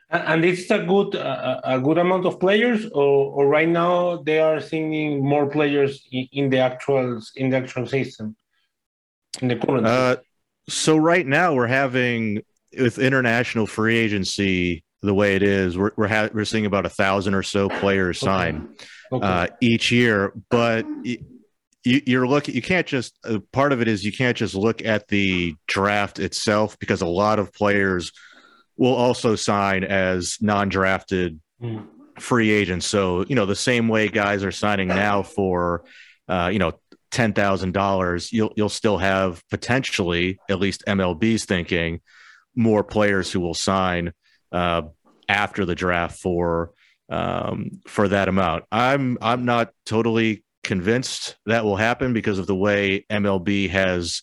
[0.08, 4.60] And it's a good a good amount of players, or, or right now they are
[4.60, 8.36] sending more players in, in the actual in the actual system
[9.42, 9.86] in the current.
[9.86, 10.16] Uh,
[10.68, 12.42] so right now we're having
[12.76, 16.90] with international free agency the way it is, we're we're, ha- we're seeing about a
[16.90, 18.86] thousand or so players sign okay.
[19.12, 19.26] Okay.
[19.26, 20.86] Uh, each year, but.
[21.02, 21.18] you,
[21.82, 25.08] you're looking you can't just uh, part of it is you can't just look at
[25.08, 28.12] the draft itself because a lot of players
[28.76, 31.86] will also sign as non-drafted mm.
[32.18, 32.86] free agents.
[32.86, 35.84] So you know the same way guys are signing now for
[36.28, 36.78] uh, you know
[37.10, 42.00] ten thousand dollars, you'll you'll still have potentially at least MLB's thinking
[42.54, 44.12] more players who will sign
[44.52, 44.82] uh,
[45.28, 46.72] after the draft for
[47.08, 48.64] um, for that amount.
[48.70, 54.22] I'm I'm not totally convinced that will happen because of the way MLB has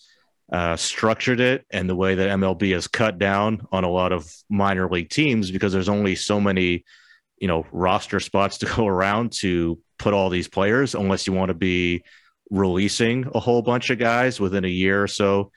[0.52, 4.32] uh, structured it and the way that MLB has cut down on a lot of
[4.50, 6.86] minor league teams because there's only so many,
[7.40, 11.50] you know, roster spots to go around to put all these players unless you want
[11.50, 12.04] to be
[12.50, 15.52] releasing a whole bunch of guys within a year or so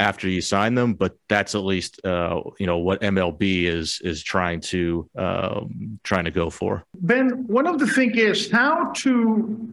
[0.00, 0.94] after you sign them.
[0.94, 6.24] But that's at least uh, you know what MLB is is trying to um, trying
[6.24, 6.82] to go for.
[6.94, 9.68] Ben, one of the things is how to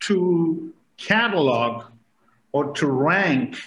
[0.00, 1.84] to catalog
[2.52, 3.58] or to rank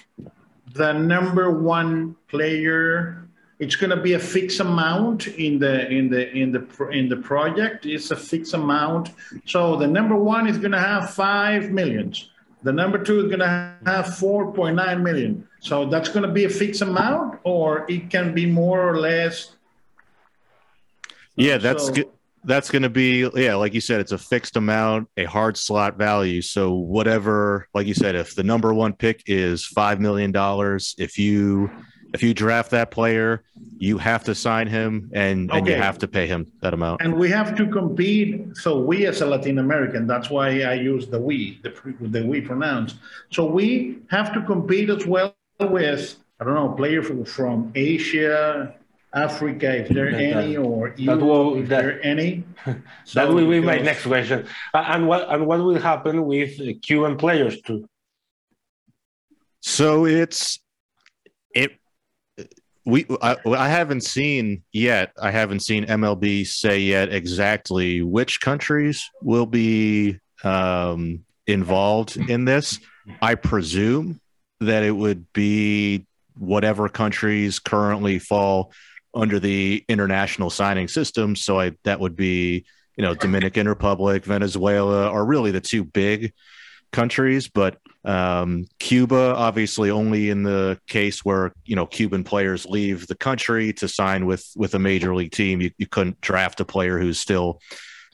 [0.74, 3.26] the number one player
[3.58, 7.16] it's going to be a fixed amount in the in the in the in the
[7.16, 9.10] project it's a fixed amount
[9.44, 12.30] so the number one is going to have 5 millions
[12.62, 15.48] the number two is going to have 4.9 million.
[15.60, 19.56] So that's going to be a fixed amount or it can be more or less?
[21.36, 22.08] Yeah that's so, good
[22.44, 25.96] that's going to be yeah like you said it's a fixed amount a hard slot
[25.96, 26.42] value.
[26.42, 31.18] So whatever like you said if the number one pick is five million dollars if
[31.18, 31.70] you
[32.12, 33.42] if you draft that player
[33.78, 35.58] you have to sign him and, okay.
[35.58, 39.06] and you have to pay him that amount and we have to compete so we
[39.06, 42.94] as a latin american that's why i use the we the, the we pronounce
[43.30, 48.74] so we have to compete as well with i don't know player from, from asia
[49.12, 52.44] Africa, if there that, any, or Europe, will, if that, there any.
[52.64, 52.74] So
[53.14, 54.46] that will be my next question.
[54.72, 57.88] And what and what will happen with Cuban players too?
[59.60, 60.60] So it's
[61.54, 61.79] it.
[62.90, 65.12] We I, I haven't seen yet.
[65.20, 72.80] I haven't seen MLB say yet exactly which countries will be um, involved in this.
[73.22, 74.20] I presume
[74.60, 78.72] that it would be whatever countries currently fall
[79.14, 81.36] under the international signing system.
[81.36, 82.64] So I, that would be,
[82.96, 86.32] you know, Dominican Republic, Venezuela are really the two big
[86.92, 93.06] countries, but um, Cuba, obviously, only in the case where you know Cuban players leave
[93.06, 95.60] the country to sign with with a major league team.
[95.60, 97.60] You, you couldn't draft a player who's still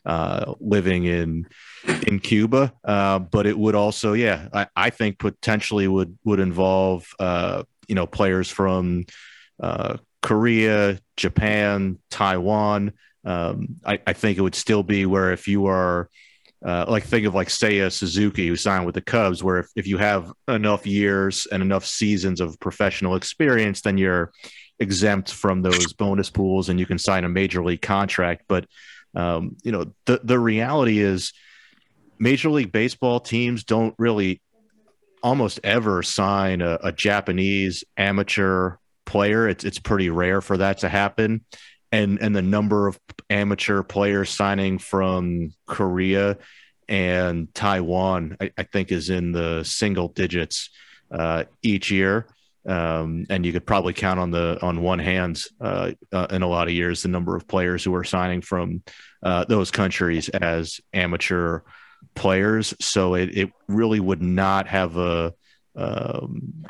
[0.05, 1.47] uh, living in
[2.07, 7.07] in Cuba, uh, but it would also, yeah, I, I think potentially would would involve
[7.21, 9.05] uh, you know players from
[9.61, 12.93] uh, Korea, Japan, Taiwan.
[13.25, 16.09] Um, I, I, think it would still be where if you are
[16.65, 19.87] uh, like think of like Seiya Suzuki who signed with the Cubs, where if, if
[19.87, 24.33] you have enough years and enough seasons of professional experience, then you're
[24.79, 28.45] exempt from those bonus pools and you can sign a major league contract.
[28.49, 28.67] But
[29.15, 31.33] um, you know the the reality is,
[32.19, 34.41] Major League Baseball teams don't really
[35.23, 39.49] almost ever sign a, a Japanese amateur player.
[39.49, 41.45] It's it's pretty rare for that to happen.
[41.93, 42.99] And and the number of
[43.31, 46.39] amateur players signing from Korea
[46.89, 50.71] and Taiwan, I, I think, is in the single digits
[51.11, 52.27] uh, each year.
[52.67, 56.49] Um, and you could probably count on the on one hand uh, uh, in a
[56.49, 58.83] lot of years the number of players who are signing from
[59.23, 61.61] uh, those countries as amateur
[62.17, 62.75] players.
[62.81, 65.33] So it, it really would not have a
[65.77, 66.65] um,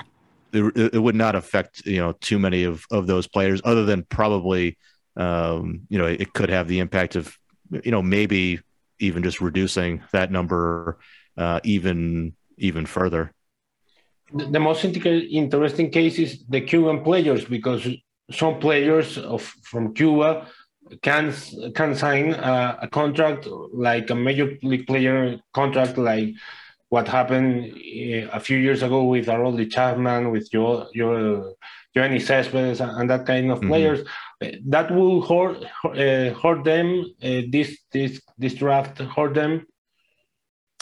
[0.53, 4.03] it, it, would not affect you know too many of of those players, other than
[4.05, 4.77] probably
[5.17, 7.37] um, you know it could have the impact of
[7.83, 8.61] you know maybe
[8.99, 10.99] even just reducing that number
[11.37, 13.33] uh, even even further.
[14.33, 17.87] The most interesting case is the Cuban players because
[18.31, 20.49] some players of from Cuba
[21.03, 21.33] can
[21.75, 26.35] can sign a, a, contract like a major league player contract like
[26.89, 31.55] what happened eh, a few years ago with Aroldis Chapman, with your your
[31.97, 33.69] Yoenis Cespedes, and that kind of mm-hmm.
[33.69, 34.07] players.
[34.67, 37.05] That will hurt uh, hurt them.
[37.23, 39.67] Uh, this this this draft hurt them.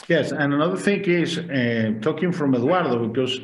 [0.07, 3.39] Yes, and another thing is uh, talking from Eduardo because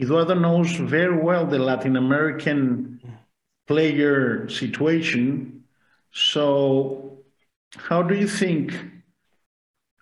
[0.00, 3.00] Eduardo knows very well the Latin American
[3.68, 5.62] player situation.
[6.12, 7.22] So,
[7.76, 8.74] how do you think,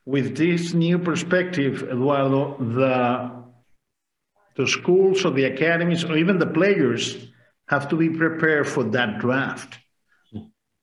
[0.06, 3.39] with this new perspective, Eduardo, the
[4.57, 7.29] the schools or the academies or even the players
[7.69, 9.79] have to be prepared for that draft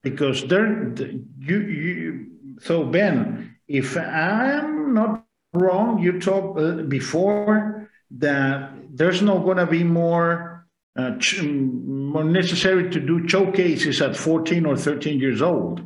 [0.01, 0.93] because they're
[1.39, 2.27] you you
[2.59, 9.65] so Ben, if I'm not wrong, you talked uh, before that there's not going to
[9.65, 15.81] be more uh, ch- more necessary to do showcases at 14 or 13 years old.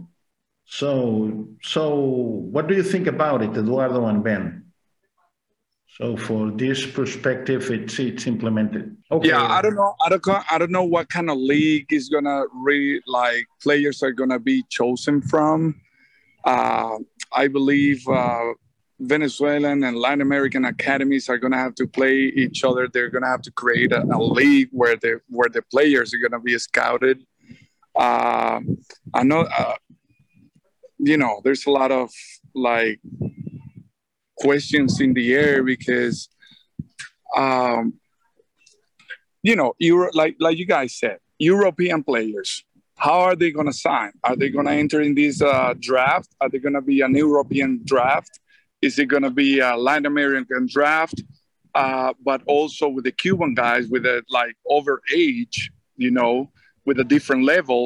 [0.65, 4.70] So, so what do you think about it, Eduardo and Ben?
[5.97, 8.95] So, for this perspective, it's it's implemented.
[9.12, 9.30] Okay.
[9.30, 9.93] Yeah, I don't know.
[10.04, 10.27] I don't.
[10.51, 14.63] I don't know what kind of league is gonna really like players are gonna be
[14.69, 15.82] chosen from.
[16.45, 16.97] Uh,
[17.34, 18.54] I believe uh,
[19.01, 22.88] Venezuelan and Latin American academies are going to have to play each other.
[22.88, 26.19] They're going to have to create a, a, league where the where the players are
[26.19, 27.25] going to be scouted.
[27.95, 28.62] Uh,
[29.13, 29.75] I know, uh,
[30.99, 32.12] you know, there's a lot of
[32.54, 32.99] like
[34.41, 36.27] questions in the air because,
[37.38, 37.93] um,
[39.43, 42.63] you know, Euro, like like you guys said, European players.
[42.95, 44.12] How are they going to sign?
[44.23, 46.30] Are they going to enter in this uh, draft?
[46.39, 48.39] Are they going to be an European draft?
[48.82, 51.17] Is it going to be a Latin American draft?
[51.73, 56.51] Uh, but also with the Cuban guys with a like over age, you know,
[56.86, 57.82] with a different level.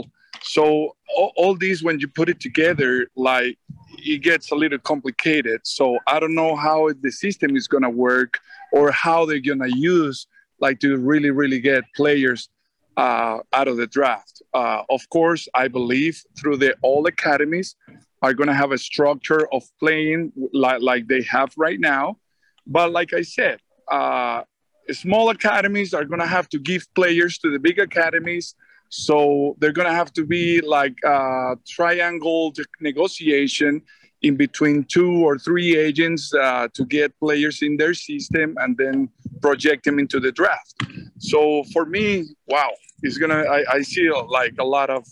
[0.48, 3.58] So all, all these, when you put it together, like
[3.98, 5.62] it gets a little complicated.
[5.64, 8.40] So I don't know how the system is going to work
[8.72, 10.28] or how they're going to use
[10.60, 12.50] like to really, really get players
[12.96, 14.42] uh, out of the draft.
[14.54, 17.76] Uh, of course, I believe through the all academies,
[18.22, 22.18] are going to have a structure of playing like, like they have right now.
[22.66, 24.44] But like I said, uh,
[24.92, 28.56] small academies are going to have to give players to the big academies.
[28.90, 33.82] So they're going to have to be like a triangle negotiation
[34.22, 39.10] in between two or three agents uh, to get players in their system and then
[39.42, 40.74] project them into the draft.
[41.20, 42.72] So for me, wow,
[43.04, 43.44] it's gonna.
[43.44, 45.06] I, I see like a lot of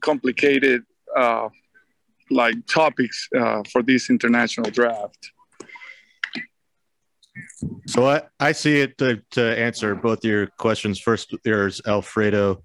[0.00, 0.82] complicated
[1.16, 1.48] uh,
[2.30, 5.32] like topics uh, for this international draft.
[7.86, 10.98] So I, I see it to, to answer both your questions.
[10.98, 12.62] First, there's Alfredo.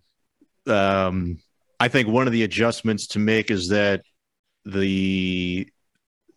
[0.68, 1.40] Um,
[1.80, 4.04] I think one of the adjustments to make is that
[4.66, 5.68] the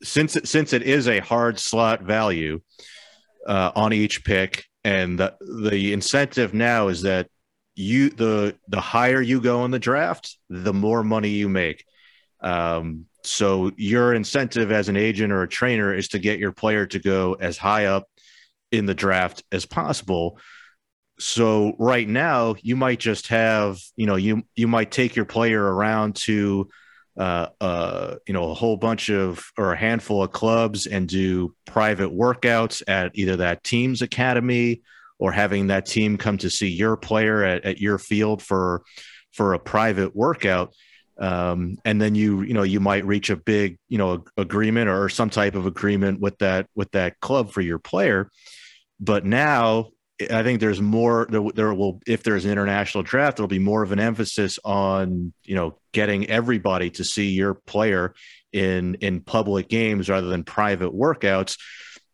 [0.03, 2.61] since it, since it is a hard slot value
[3.47, 7.29] uh, on each pick, and the, the incentive now is that
[7.75, 11.85] you the the higher you go in the draft, the more money you make.
[12.41, 16.87] Um, so your incentive as an agent or a trainer is to get your player
[16.87, 18.09] to go as high up
[18.71, 20.39] in the draft as possible.
[21.19, 25.63] So right now you might just have, you know, you you might take your player
[25.63, 26.69] around to
[27.19, 31.53] uh, uh, you know, a whole bunch of or a handful of clubs and do
[31.67, 34.83] private workouts at either that team's academy
[35.19, 38.83] or having that team come to see your player at, at your field for
[39.33, 40.73] for a private workout.
[41.19, 45.09] Um, and then you you know you might reach a big you know agreement or
[45.09, 48.31] some type of agreement with that with that club for your player.
[49.01, 49.89] But now
[50.31, 53.83] i think there's more there, there will if there's an international draft there'll be more
[53.83, 58.15] of an emphasis on you know getting everybody to see your player
[58.53, 61.59] in in public games rather than private workouts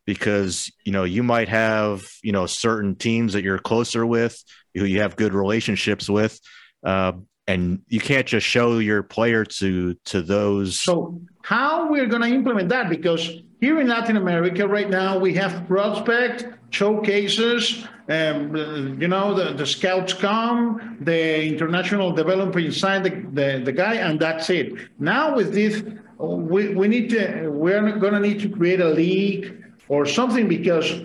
[0.04, 4.42] because you know you might have you know certain teams that you're closer with
[4.74, 6.38] who you have good relationships with
[6.84, 7.12] uh,
[7.46, 10.80] and you can't just show your player to to those.
[10.80, 12.88] So how we're going to implement that?
[12.88, 19.54] Because here in latin america right now we have prospect showcases um, you know the,
[19.54, 25.34] the scouts come the international developer inside the, the, the guy and that's it now
[25.34, 25.82] with this
[26.18, 31.02] we, we need to we're going to need to create a league or something because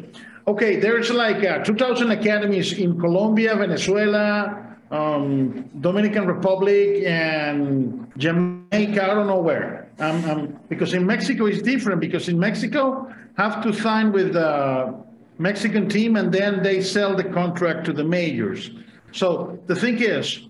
[0.48, 9.14] okay there's like uh, 2000 academies in colombia venezuela um, Dominican Republic and Jamaica, I
[9.14, 9.92] don't know where.
[10.00, 14.96] Um, um, because in Mexico it's different because in Mexico have to sign with the
[15.40, 18.72] Mexican team and then they sell the contract to the majors.
[19.14, 20.48] So the thing is,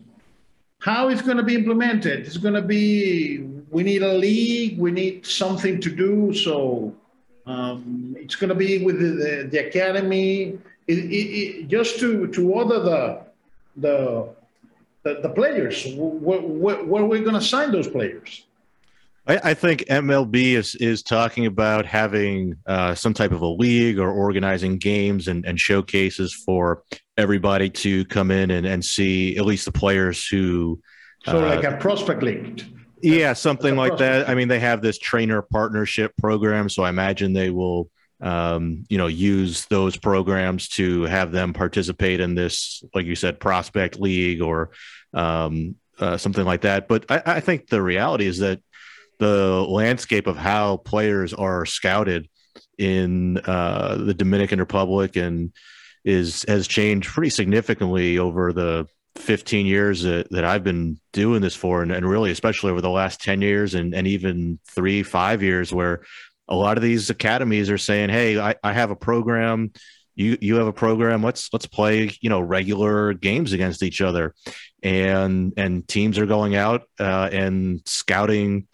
[0.79, 2.25] how it's going to be implemented.
[2.25, 6.33] It's going to be we need a league, we need something to do.
[6.33, 6.95] So
[7.45, 12.27] um, it's going to be with the, the, the academy, it, it, it, just to
[12.27, 13.21] to order the
[13.77, 14.29] the
[15.03, 15.85] the, the players.
[15.95, 18.45] Where, where, where are we going to sign those players?
[19.29, 23.99] I, I, think MLB is is talking about having uh, some type of a league
[23.99, 26.83] or organizing games and, and showcases for
[27.15, 30.81] everybody to come in and, and see at least the players who.
[31.25, 32.63] So, uh, like a prospect league.
[33.01, 34.27] Yeah, something like that.
[34.27, 38.97] I mean, they have this trainer partnership program, so I imagine they will, um, you
[38.97, 44.41] know, use those programs to have them participate in this, like you said, prospect league
[44.41, 44.71] or
[45.13, 46.87] um, uh, something like that.
[46.87, 48.59] But I, I think the reality is that
[49.19, 52.27] the landscape of how players are scouted
[52.77, 55.51] in uh, the Dominican Republic and
[56.05, 61.55] is has changed pretty significantly over the 15 years that, that I've been doing this
[61.55, 65.43] for, and, and really especially over the last 10 years and, and even three, five
[65.43, 66.03] years, where
[66.47, 69.71] a lot of these academies are saying, "Hey, I, I have a program."
[70.15, 71.23] You, you have a program.
[71.23, 74.33] Let's let's play you know regular games against each other,
[74.81, 78.67] and and teams are going out uh, and scouting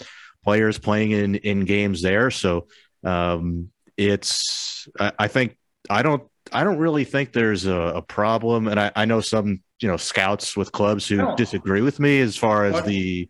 [0.45, 2.31] players playing in in games there.
[2.31, 2.67] So
[3.03, 5.57] um, it's I, I, think
[5.89, 6.23] I don't
[6.53, 9.97] I don't really think there's a, a problem, and I, I, know some you know
[9.97, 11.35] scouts with clubs who no.
[11.35, 13.29] disagree with me as far as but, the.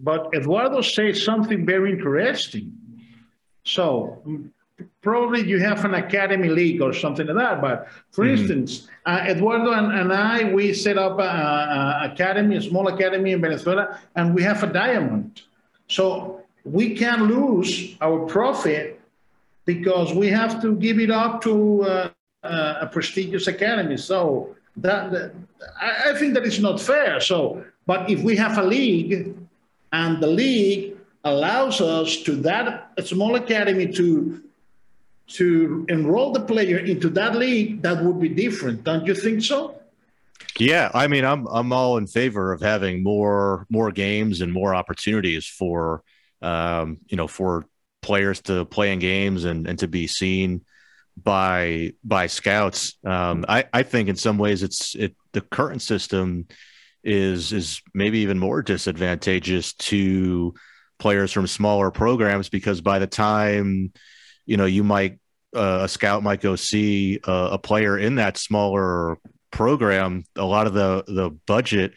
[0.00, 2.72] But Eduardo says something very interesting.
[3.64, 4.22] So
[5.02, 7.60] probably you have an academy league or something like that.
[7.60, 8.36] But for mm-hmm.
[8.36, 13.40] instance, uh, Eduardo and, and, I, we set up a, academy, a small academy in
[13.40, 15.42] Venezuela, and we have a diamond.
[15.88, 19.00] So we can lose our profit
[19.64, 22.10] because we have to give it up to uh,
[22.42, 23.96] uh, a prestigious academy.
[23.96, 25.34] So that, that
[25.80, 27.20] I, I think that is not fair.
[27.20, 29.34] So, but if we have a league,
[29.92, 34.42] and the league allows us to that small academy to
[35.26, 38.84] to enroll the player into that league, that would be different.
[38.84, 39.80] Don't you think so?
[40.58, 44.74] Yeah, I mean, I'm I'm all in favor of having more more games and more
[44.74, 46.02] opportunities for
[46.42, 47.66] um, you know for
[48.02, 50.64] players to play in games and and to be seen
[51.16, 52.96] by by scouts.
[53.04, 56.46] Um, I I think in some ways it's it the current system
[57.02, 60.54] is is maybe even more disadvantageous to
[60.98, 63.92] players from smaller programs because by the time
[64.46, 65.18] you know you might
[65.54, 69.18] uh, a scout might go see a, a player in that smaller
[69.54, 71.94] program, a lot of the the budget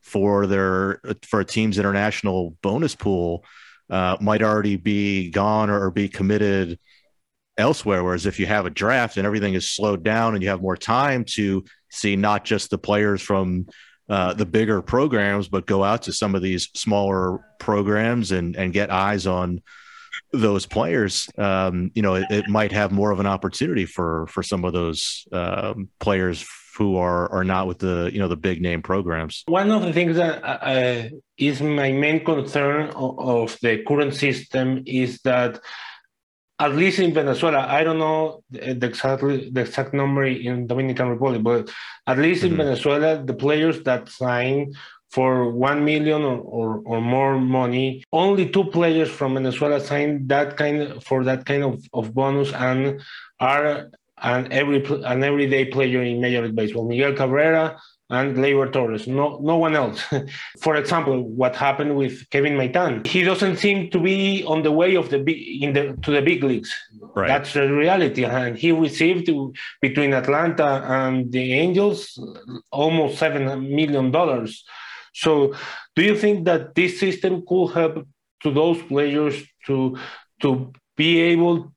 [0.00, 3.44] for their for a team's international bonus pool
[3.90, 6.78] uh, might already be gone or be committed
[7.58, 8.04] elsewhere.
[8.04, 10.76] Whereas if you have a draft and everything is slowed down and you have more
[10.76, 13.66] time to see not just the players from
[14.08, 18.72] uh, the bigger programs, but go out to some of these smaller programs and and
[18.72, 19.60] get eyes on
[20.32, 24.44] those players, um, you know, it, it, might have more of an opportunity for for
[24.44, 26.46] some of those um, players
[26.76, 29.44] who are are not with the you know the big name programs.
[29.46, 31.08] One of the things that uh, uh
[31.38, 35.58] is my main concern of, of, the current system is that
[36.58, 41.42] at least in Venezuela, I don't know the exactly the exact number in Dominican Republic,
[41.42, 41.70] but
[42.06, 42.60] at least mm-hmm.
[42.60, 44.72] in Venezuela, the players that sign
[45.10, 48.04] for one million or, or, or, more money.
[48.12, 53.00] Only two players from Venezuela signed that kind for that kind of, of bonus and
[53.40, 53.90] are
[54.22, 56.88] an every an everyday player in Major League Baseball.
[56.88, 59.06] Miguel Cabrera and Gleyber Torres.
[59.06, 60.02] No, no one else.
[60.60, 63.06] For example, what happened with Kevin Maitan?
[63.06, 66.20] He doesn't seem to be on the way of the big in the to the
[66.20, 66.74] big leagues.
[67.14, 67.28] Right.
[67.28, 68.24] That's the reality.
[68.24, 69.30] And he received
[69.80, 72.18] between Atlanta and the Angels
[72.72, 73.44] almost seven
[73.74, 74.64] million dollars.
[75.14, 75.54] So,
[75.96, 78.06] do you think that this system could help
[78.42, 79.34] to those players
[79.66, 79.96] to
[80.42, 81.72] to be able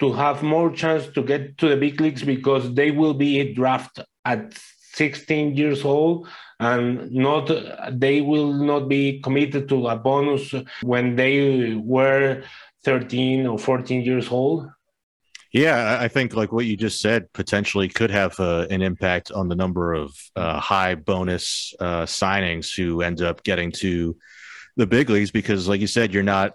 [0.00, 4.04] to have more chance to get to the big leagues because they will be drafted
[4.24, 4.54] at
[4.94, 6.28] 16 years old
[6.58, 7.50] and not
[7.92, 12.42] they will not be committed to a bonus when they were
[12.84, 14.68] 13 or 14 years old.
[15.52, 19.48] Yeah, I think like what you just said potentially could have uh, an impact on
[19.48, 24.16] the number of uh, high bonus uh, signings who end up getting to
[24.76, 26.52] the big leagues because, like you said, you're not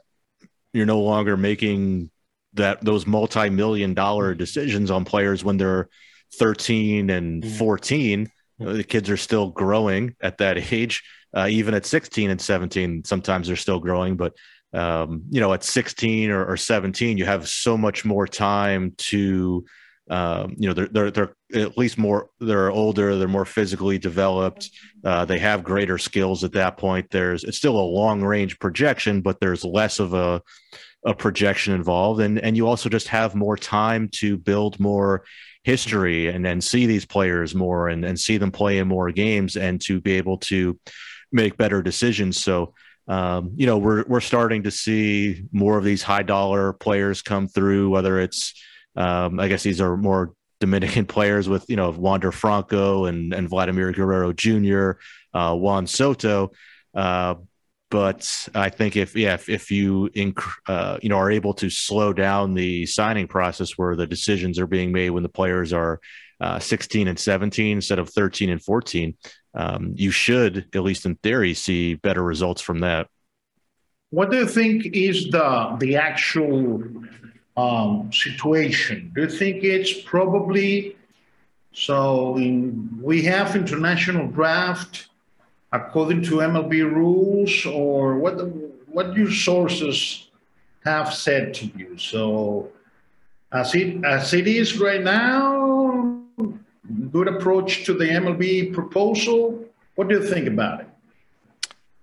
[0.74, 2.12] you're no longer making
[2.54, 5.90] that those multi-million dollar decisions on players when they're
[6.36, 7.58] 13 and mm-hmm.
[7.58, 8.74] 14 mm-hmm.
[8.74, 11.04] the kids are still growing at that age
[11.36, 14.34] uh, even at 16 and 17 sometimes they're still growing but
[14.74, 19.66] um, you know, at 16 or, or, 17, you have so much more time to,
[20.10, 24.70] um, you know, they're, they're, they're at least more they're older they're more physically developed
[25.04, 29.22] uh, they have greater skills at that point there's it's still a long range projection
[29.22, 30.42] but there's less of a
[31.06, 35.24] a projection involved and and you also just have more time to build more
[35.64, 39.58] history and and see these players more and and see them play in more games
[39.58, 40.80] and to be able to
[41.32, 42.74] make better decisions so
[43.08, 47.48] um, you know we're we're starting to see more of these high dollar players come
[47.48, 48.54] through whether it's
[48.96, 53.50] um, I guess these are more Dominican players with you know Wander Franco and and
[53.50, 54.94] Vladimir Guerrero Jr.,
[55.34, 56.52] uh, Juan Soto.
[56.94, 57.36] Uh,
[57.92, 61.70] but I think if yeah if, if you inc- uh, you know are able to
[61.70, 66.00] slow down the signing process where the decisions are being made when the players are
[66.40, 69.16] uh, 16 and 17 instead of 13 and 14,
[69.54, 73.08] um, you should at least in theory see better results from that.
[74.10, 76.82] What do you think is the the actual
[77.58, 79.12] um, situation?
[79.14, 80.96] Do you think it's probably
[81.74, 82.38] so?
[82.38, 85.11] In, we have international draft
[85.72, 88.36] according to MLB rules, or what?
[88.88, 90.30] What your sources
[90.84, 91.98] have said to you?
[91.98, 92.70] So,
[93.52, 96.22] as it as it is right now,
[97.12, 99.66] good approach to the MLB proposal.
[99.96, 100.88] What do you think about it?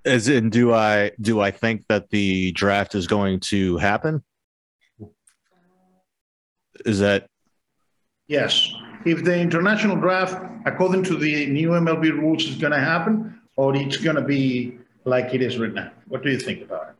[0.05, 4.23] As in, do I do I think that the draft is going to happen?
[6.87, 7.27] Is that
[8.29, 8.73] yes?
[9.05, 13.75] If the international draft, according to the new MLB rules, is going to happen, or
[13.75, 15.91] it's going to be like it is right now.
[16.07, 16.95] What do you think about it?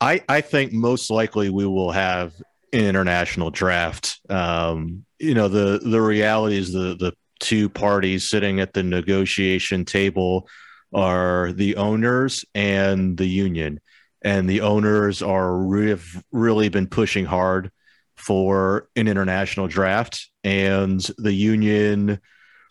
[0.00, 2.34] I I think most likely we will have
[2.72, 4.20] an international draft.
[4.28, 9.84] Um, you know, the the reality is the the two parties sitting at the negotiation
[9.84, 10.48] table
[10.92, 13.80] are the owners and the union.
[14.22, 16.00] And the owners are really,
[16.32, 17.70] really been pushing hard
[18.16, 22.18] for an international draft, and the union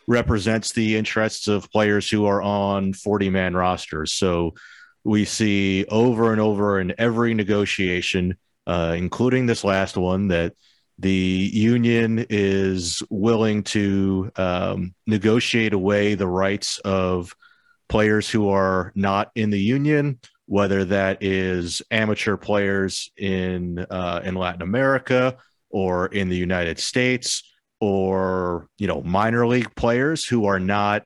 [0.08, 4.14] represents the interests of players who are on 40 man rosters.
[4.14, 4.54] So
[5.04, 10.54] we see over and over in every negotiation, uh, including this last one, that
[11.00, 17.36] the union is willing to um, negotiate away the rights of
[17.88, 24.34] players who are not in the union whether that is amateur players in uh, in
[24.34, 25.38] Latin America
[25.70, 27.44] or in the United States,
[27.80, 31.04] or you know minor league players who are not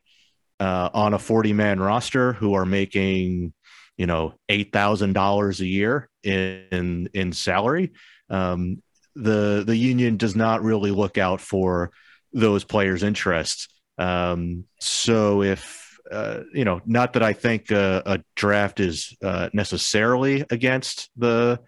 [0.60, 3.54] uh, on a forty man roster who are making
[3.98, 7.92] you know eight thousand dollars a year in in salary.
[8.30, 8.82] Um,
[9.16, 11.92] the the union does not really look out for
[12.34, 13.68] those players' interests.
[13.98, 19.50] Um, so if uh, you know, not that I think a, a draft is uh,
[19.54, 21.60] necessarily against the,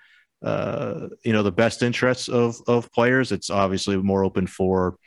[0.43, 3.31] uh, you know, the best interests of of players.
[3.31, 4.97] It's obviously more open for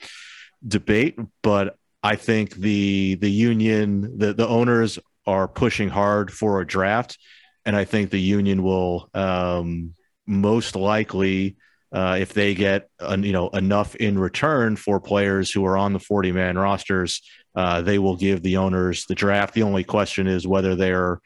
[0.66, 6.66] debate, but I think the the union, the the owners are pushing hard for a
[6.66, 7.18] draft,
[7.64, 9.94] and I think the union will um,
[10.26, 11.56] most likely.
[11.92, 15.92] Uh, if they get uh, you know enough in return for players who are on
[15.92, 17.22] the 40 man rosters
[17.56, 19.54] uh, they will give the owners the draft.
[19.54, 21.20] The only question is whether they're,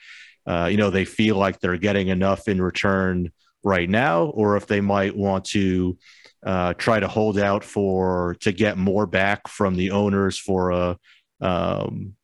[0.47, 3.33] uh, you know, they feel like they're getting enough in return
[3.63, 5.97] right now, or if they might want to
[6.45, 10.97] uh, try to hold out for to get more back from the owners for a,
[11.41, 12.15] um,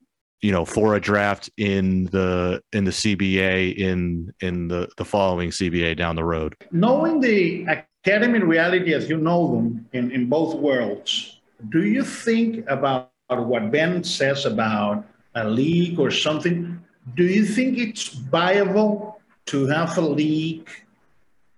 [0.41, 5.49] you know, for a draft in the in the CBA in in the the following
[5.49, 6.55] CBA down the road.
[6.71, 12.67] Knowing the academy reality as you know them in, in both worlds, do you think
[12.67, 15.03] about what Ben says about
[15.35, 16.79] a league or something,
[17.15, 20.69] do you think it's viable to have a league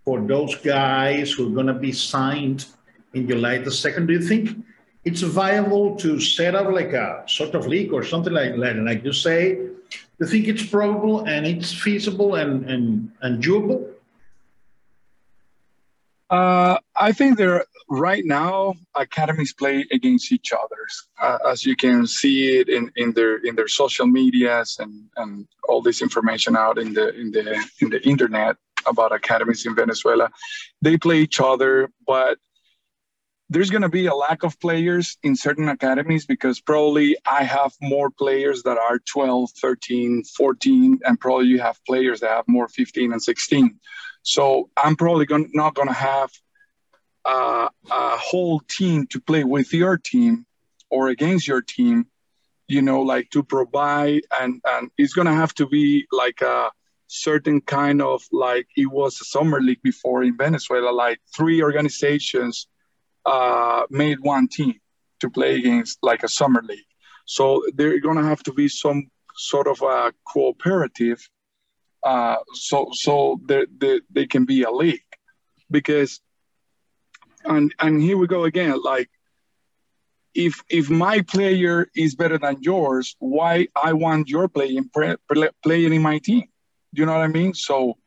[0.10, 2.66] for those guys who are going to be signed
[3.14, 4.08] in July the 2nd?
[4.08, 4.58] Do you think
[5.06, 8.76] it's viable to set up like a sort of league or something like that?
[8.78, 13.88] Like you say, do you think it's probable and it's feasible and, and, and doable?
[16.32, 20.82] Uh, I think there right now academies play against each other,
[21.22, 25.48] uh, as you can see it in, in their in their social medias and, and
[25.68, 27.44] all this information out in the in the
[27.82, 28.56] in the internet
[28.86, 30.30] about academies in Venezuela.
[30.82, 32.38] They play each other, but
[33.50, 37.74] there's going to be a lack of players in certain academies because probably I have
[37.82, 42.68] more players that are 12, 13, 14, and probably you have players that have more
[42.68, 43.80] 15 and 16.
[44.22, 46.30] So I'm probably not going to have
[47.26, 50.46] uh, a whole team to play with your team
[50.92, 52.06] or against your team,
[52.68, 56.70] you know, like to provide, and, and it's going to have to be like a
[57.10, 62.68] certain kind of like it was a summer league before in Venezuela, like three organizations
[63.26, 64.76] uh, made one team.
[65.20, 66.86] to play against like a summer league.
[67.26, 71.28] So they're to have to be some sort of a cooperative,
[72.04, 75.04] uh, so so they, they they can be a league,
[75.70, 76.22] because,
[77.46, 78.82] and and here we go again.
[78.82, 79.10] Like,
[80.34, 84.90] if if my player is better than yours, why I want your playing
[85.64, 86.48] playing in my team?
[86.92, 87.54] You know what I mean?
[87.54, 87.98] So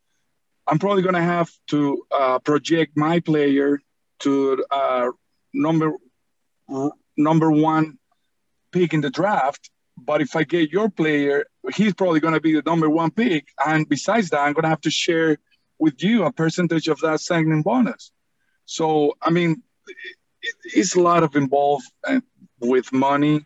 [0.66, 3.80] I'm probably going to have to uh, project my player
[4.20, 5.10] to uh,
[5.52, 5.92] number
[7.16, 7.98] number one
[8.70, 9.70] pick in the draft.
[9.96, 13.48] But if I get your player, he's probably going to be the number one pick.
[13.64, 15.38] And besides that, I'm going to have to share
[15.78, 18.12] with you a percentage of that signing bonus.
[18.64, 19.62] So, I mean,
[20.42, 22.20] it, it's a lot of involved uh,
[22.60, 23.44] with money.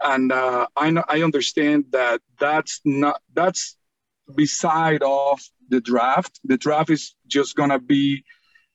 [0.00, 3.76] And uh, I know I understand that that's not that's
[4.34, 6.40] beside of the draft.
[6.44, 8.24] The draft is just gonna be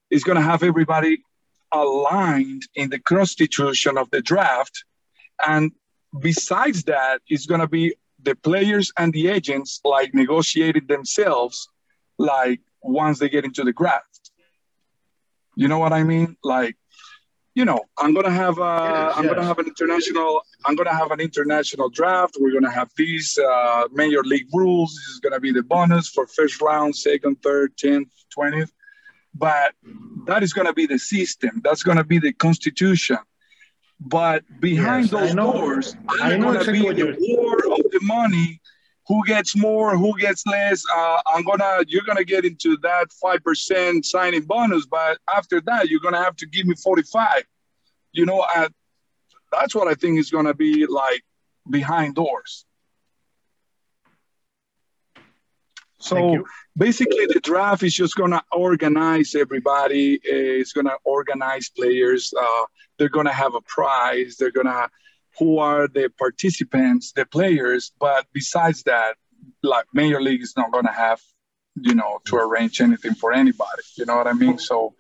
[0.09, 1.23] is gonna have everybody
[1.71, 4.85] aligned in the constitution of the draft.
[5.45, 5.71] And
[6.19, 11.67] besides that, it's gonna be the players and the agents like negotiated themselves
[12.17, 14.31] like once they get into the draft.
[15.55, 16.37] You know what I mean?
[16.43, 16.77] Like
[17.55, 19.33] you know, I'm gonna have a, yes, I'm yes.
[19.33, 22.37] gonna have an international, I'm gonna have an international draft.
[22.39, 24.91] We're gonna have these uh, major league rules.
[24.91, 28.71] This is gonna be the bonus for first round, second, third, tenth, twentieth.
[29.35, 29.73] But
[30.25, 31.61] that is gonna be the system.
[31.63, 33.19] That's gonna be the constitution.
[33.99, 38.61] But behind yes, those doors, I'm gonna exactly be the war of the money.
[39.07, 39.97] Who gets more?
[39.97, 40.83] Who gets less?
[40.93, 41.83] Uh, I'm gonna.
[41.87, 46.37] You're gonna get into that five percent signing bonus, but after that, you're gonna have
[46.37, 47.43] to give me 45.
[48.13, 48.73] You know, and
[49.51, 51.23] that's what I think is gonna be like
[51.69, 52.65] behind doors.
[55.99, 56.43] So
[56.77, 60.19] basically, the draft is just gonna organize everybody.
[60.23, 62.33] It's gonna organize players.
[62.37, 62.65] Uh,
[62.97, 64.35] they're gonna have a prize.
[64.37, 64.89] They're gonna
[65.38, 67.91] who are the participants, the players.
[67.99, 69.15] But besides that,
[69.61, 71.21] like Major League is not going to have,
[71.75, 73.84] you know, to arrange anything for anybody.
[73.95, 74.57] You know what I mean?
[74.59, 74.95] So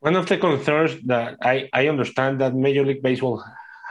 [0.00, 3.44] one of the concerns that I, I understand that Major League Baseball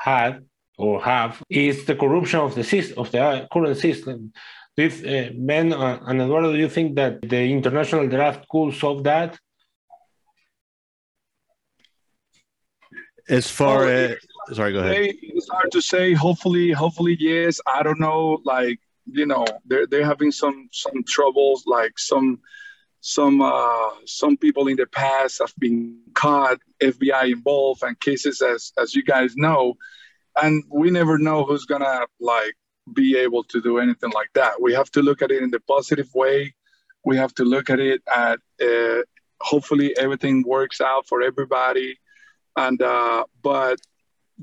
[0.03, 0.45] had
[0.77, 4.33] or have is the corruption of the system, of the uh, current system.
[4.75, 9.03] This, uh, Ben uh, and Eduardo, do you think that the international draft could solve
[9.03, 9.37] that?
[13.29, 14.17] As far as
[14.53, 15.15] sorry, go ahead.
[15.21, 16.13] It's hard to say.
[16.13, 17.59] Hopefully, hopefully, yes.
[17.71, 18.41] I don't know.
[18.43, 21.63] Like you know, they're they're having some some troubles.
[21.65, 22.39] Like some
[23.01, 28.71] some uh, some people in the past have been caught, FBI involved, and cases as
[28.77, 29.75] as you guys know,
[30.41, 32.55] and we never know who's gonna like
[32.93, 34.61] be able to do anything like that.
[34.61, 36.53] We have to look at it in the positive way.
[37.03, 39.01] We have to look at it at uh,
[39.39, 41.97] hopefully everything works out for everybody.
[42.55, 43.79] And uh, but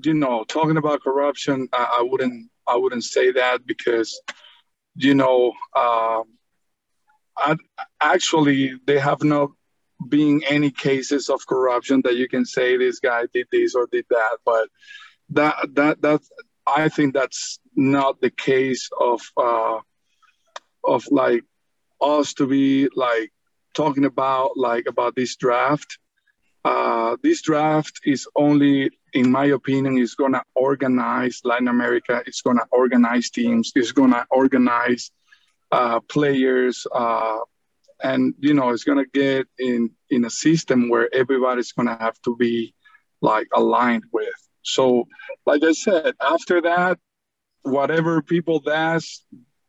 [0.03, 4.21] you know, talking about corruption, I, I wouldn't I wouldn't say that because
[4.95, 6.25] you know, um,
[7.37, 7.57] I,
[8.01, 9.51] actually they have not
[10.09, 14.07] been any cases of corruption that you can say this guy did this or did
[14.11, 14.69] that, but
[15.31, 16.21] that that that
[16.67, 19.79] I think that's not the case of uh,
[20.85, 21.45] of like
[22.01, 23.33] us to be like
[23.75, 25.99] talking about like about this draft
[26.69, 32.23] uh, this draft is only, in my opinion, is going to organize Latin America.
[32.27, 33.73] It's going to organize teams.
[33.75, 35.11] It's going to organize
[35.73, 37.39] uh, players, uh,
[38.03, 41.97] and you know, it's going to get in in a system where everybody's going to
[41.97, 42.75] have to be
[43.23, 44.41] like aligned with.
[44.63, 45.09] So,
[45.47, 46.99] like I said, after that,
[47.63, 49.25] whatever people does,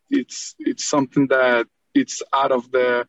[0.09, 3.07] it's it's something that it's out of the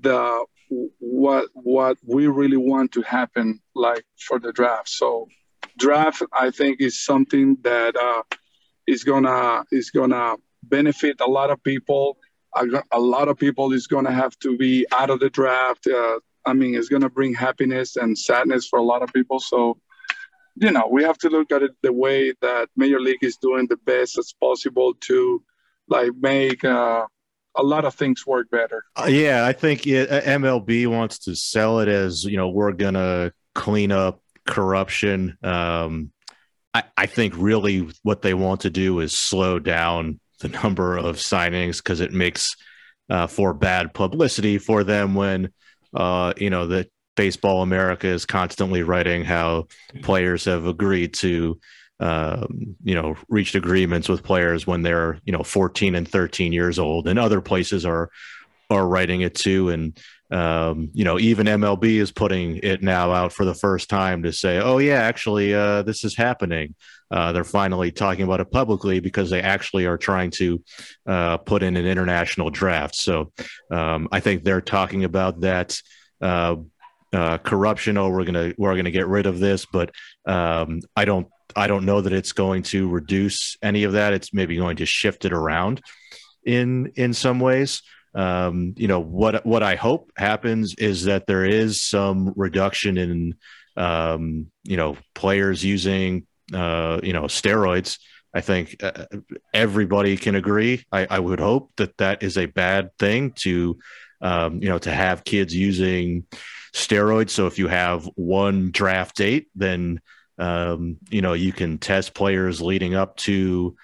[0.00, 4.88] the what what we really want to happen like for the draft.
[4.88, 5.28] So
[5.76, 8.22] draft i think is something that uh,
[8.86, 12.16] is gonna is gonna benefit a lot of people.
[12.56, 16.18] A, a lot of people is gonna have to be out of the draft uh,
[16.46, 19.40] i mean it's gonna bring happiness and sadness for a lot of people.
[19.40, 19.78] So
[20.56, 23.66] you know we have to look at it the way that major league is doing
[23.66, 25.42] the best as possible to
[25.88, 27.06] like make uh,
[27.56, 28.84] a lot of things work better.
[28.96, 32.72] Uh, yeah, I think it, uh, MLB wants to sell it as you know we're
[32.72, 35.36] gonna clean up corruption.
[35.42, 36.10] Um,
[36.72, 41.16] I, I think really what they want to do is slow down the number of
[41.16, 42.56] signings because it makes
[43.08, 45.50] uh, for bad publicity for them when
[45.94, 49.68] uh, you know that baseball America is constantly writing how
[50.02, 51.58] players have agreed to
[52.00, 56.78] um, you know, reached agreements with players when they're, you know, 14 and 13 years
[56.78, 58.10] old, and other places are
[58.70, 59.70] are writing it too.
[59.70, 59.98] And
[60.30, 64.32] um, you know, even MLB is putting it now out for the first time to
[64.32, 66.74] say, "Oh yeah, actually, uh, this is happening."
[67.10, 70.62] Uh, they're finally talking about it publicly because they actually are trying to
[71.06, 72.96] uh, put in an international draft.
[72.96, 73.32] So
[73.70, 75.78] um, I think they're talking about that
[76.20, 76.56] uh,
[77.12, 77.96] uh, corruption.
[77.98, 79.92] Oh, we're gonna we're gonna get rid of this, but
[80.26, 84.12] um, I don't I don't know that it's going to reduce any of that.
[84.12, 85.82] It's maybe going to shift it around
[86.44, 87.82] in in some ways.
[88.14, 93.34] Um, you know what what I hope happens is that there is some reduction in
[93.76, 97.98] um, you know players using uh, you know steroids.
[98.32, 99.06] I think uh,
[99.52, 100.84] everybody can agree.
[100.90, 103.78] I, I, would hope that that is a bad thing to
[104.20, 106.26] um, you know to have kids using
[106.74, 107.30] steroids.
[107.30, 110.00] So if you have one draft date, then
[110.38, 113.76] um, you know you can test players leading up to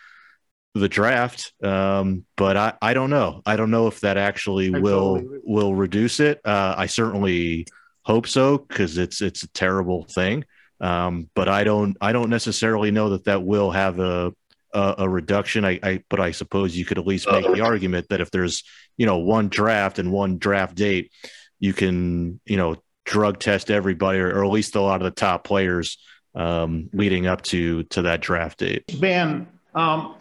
[0.75, 3.43] the draft, um, but I, I don't know.
[3.45, 6.41] I don't know if that actually will will reduce it.
[6.45, 7.67] Uh, I certainly
[8.03, 10.45] hope so because it's it's a terrible thing.
[10.81, 14.33] Um, but I don't I don't necessarily know that that will have a
[14.73, 15.65] a, a reduction.
[15.65, 18.65] I, I, but I suppose you could at least make the argument that if there's
[18.97, 21.13] you know one draft and one draft date,
[21.59, 25.11] you can you know drug test everybody or, or at least a lot of the
[25.11, 25.99] top players
[26.35, 28.85] um, leading up to to that draft date.
[29.01, 30.15] Ben, um,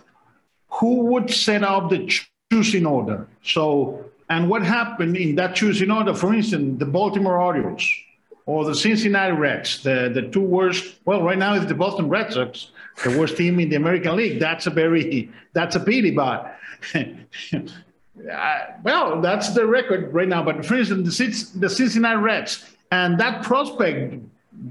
[0.70, 2.12] who would set up the
[2.51, 3.28] choosing order?
[3.43, 6.14] So, and what happened in that choosing order?
[6.14, 7.84] For instance, the Baltimore Orioles
[8.45, 10.95] or the Cincinnati Reds, the, the two worst.
[11.05, 12.72] Well, right now it's the Boston Red Sox,
[13.03, 14.39] the worst team in the American League.
[14.39, 16.55] That's a very that's a pity, but.
[18.84, 20.43] Well, that's the record right now.
[20.43, 24.16] But for instance, the, the Cincinnati Reds and that prospect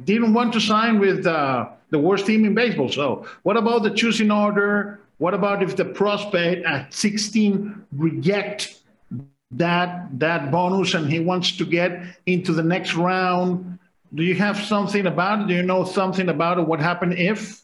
[0.05, 2.89] didn't want to sign with uh, the worst team in baseball.
[2.89, 5.01] So, what about the choosing order?
[5.18, 8.81] What about if the prospect at 16 reject
[9.51, 13.79] that that bonus and he wants to get into the next round?
[14.14, 15.49] Do you have something about it?
[15.49, 16.66] Do you know something about it?
[16.66, 17.62] What happened if?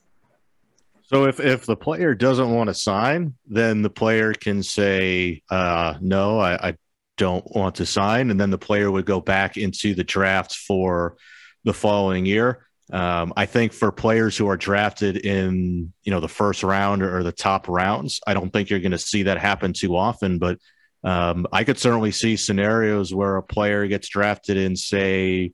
[1.02, 5.94] So if if the player doesn't want to sign, then the player can say, uh,
[6.00, 6.76] "No, I, I
[7.16, 11.16] don't want to sign," and then the player would go back into the draft for
[11.64, 12.66] the following year.
[12.92, 17.22] Um, I think for players who are drafted in you know the first round or,
[17.22, 20.38] the top rounds, I don't think you're going to see that happen too often.
[20.38, 20.58] But
[21.02, 25.52] um, I could certainly see scenarios where a player gets drafted in, say,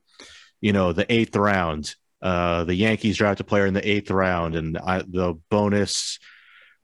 [0.59, 1.95] you know, the eighth round.
[2.21, 6.19] Uh, the Yankees draft a player in the eighth round, and I, the bonus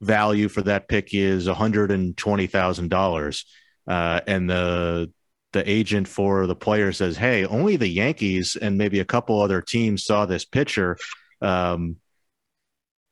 [0.01, 3.45] value for that pick is one hundred and twenty thousand uh, dollars,
[3.87, 5.11] and the
[5.57, 9.61] the agent for the player says, "Hey, only the Yankees and maybe a couple other
[9.61, 10.97] teams saw this pitcher."
[11.41, 11.97] Um,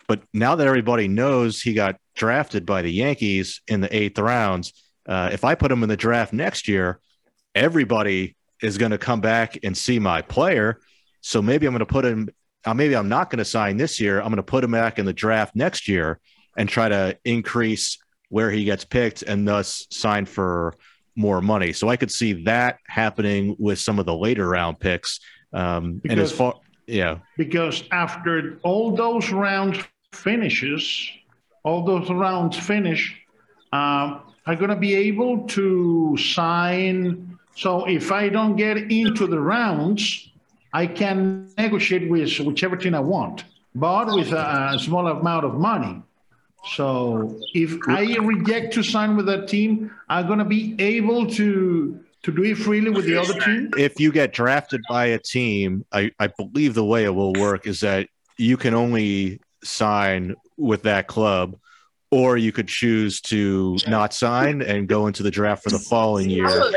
[0.08, 4.74] but now that everybody knows he got drafted by the Yankees in the eighth rounds,
[5.08, 7.00] uh, if I put him in the draft next year,
[7.54, 10.80] everybody is going to come back and see my player.
[11.22, 12.30] So maybe I'm going to put him.
[12.64, 14.20] Uh, maybe I'm not going to sign this year.
[14.20, 16.20] I'm going to put him back in the draft next year
[16.58, 17.98] and try to increase
[18.30, 20.74] where he gets picked and thus sign for
[21.16, 21.74] more money.
[21.74, 25.20] So I could see that happening with some of the later round picks.
[25.54, 26.56] Um, because, and as far,
[26.88, 29.80] yeah, because after all those rounds
[30.12, 31.10] finishes,
[31.64, 33.16] all those rounds finish,
[33.72, 37.40] um, I'm going to be able to sign.
[37.56, 40.30] So if I don't get into the rounds,
[40.74, 45.56] I can negotiate with whichever team I want, but with a, a small amount of
[45.56, 46.02] money.
[46.74, 52.00] So if I reject to sign with that team, I'm going to be able to
[52.24, 53.70] to do it freely with the other team.
[53.78, 57.68] If you get drafted by a team, I, I believe the way it will work
[57.68, 61.56] is that you can only sign with that club
[62.10, 66.30] or you could choose to not sign and go into the draft for the following
[66.30, 66.72] year.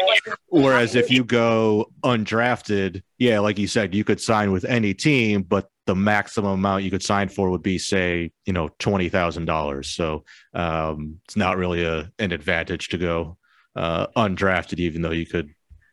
[0.48, 5.42] Whereas if you go undrafted, yeah, like you said, you could sign with any team,
[5.42, 9.46] but the maximum amount you could sign for would be, say, you know, twenty thousand
[9.46, 9.88] dollars.
[9.88, 13.38] So um, it's not really a an advantage to go
[13.74, 15.48] uh, undrafted, even though you could,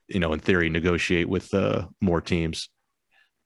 [0.10, 2.70] you know, in theory, negotiate with uh, more teams.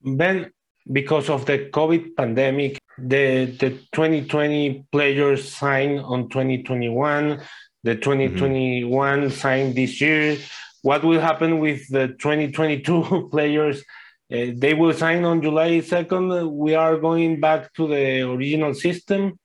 [0.02, 0.50] Ben,
[0.90, 7.40] because of the COVID pandemic, the the 2020 players signed on 2021,
[7.84, 9.28] the 2021 mm-hmm.
[9.30, 10.36] signed this year.
[10.82, 13.84] What will happen with the 2022 players
[14.32, 16.52] uh, they will sign on July 2nd.
[16.52, 19.38] We are going back to the original system.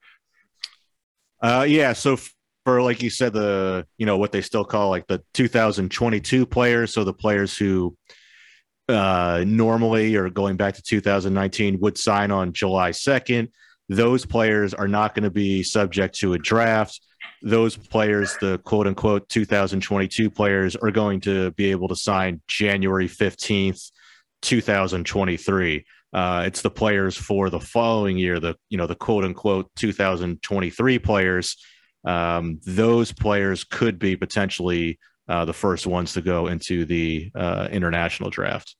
[1.41, 1.93] Uh, yeah.
[1.93, 2.17] So
[2.65, 6.93] for like you said, the you know what they still call like the 2022 players.
[6.93, 7.95] So the players who
[8.89, 13.49] uh, normally or going back to 2019 would sign on July 2nd.
[13.89, 16.99] Those players are not going to be subject to a draft.
[17.41, 23.07] those players, the quote unquote 2022 players, are going to be able to sign January
[23.07, 23.91] 15th,
[24.45, 25.85] 2023.
[26.13, 30.99] Uh, it's the players for the following year, the you know the quote unquote 2023
[30.99, 31.57] players.
[32.05, 37.67] Um, those players could be potentially uh, the first ones to go into the uh,
[37.71, 38.75] international draft.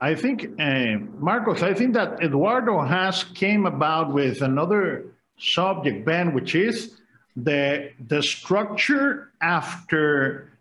[0.00, 6.34] I think, uh, Marcos, I think that Eduardo has came about with another subject, Ben,
[6.34, 6.98] which is
[7.36, 10.52] the the structure after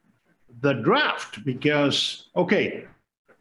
[0.62, 1.44] the draft.
[1.44, 2.86] Because okay,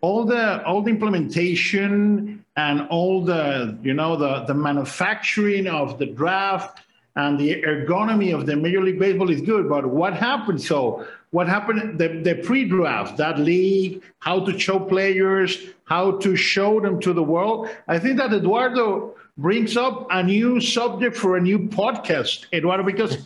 [0.01, 6.07] all the all the implementation and all the you know the the manufacturing of the
[6.07, 6.81] draft
[7.17, 10.63] and the ergonomy of the Major League Baseball is good, but what happened?
[10.63, 11.99] So what happened?
[11.99, 17.23] The, the pre-draft, that league, how to show players, how to show them to the
[17.23, 17.69] world.
[17.89, 23.19] I think that Eduardo brings up a new subject for a new podcast, Eduardo, because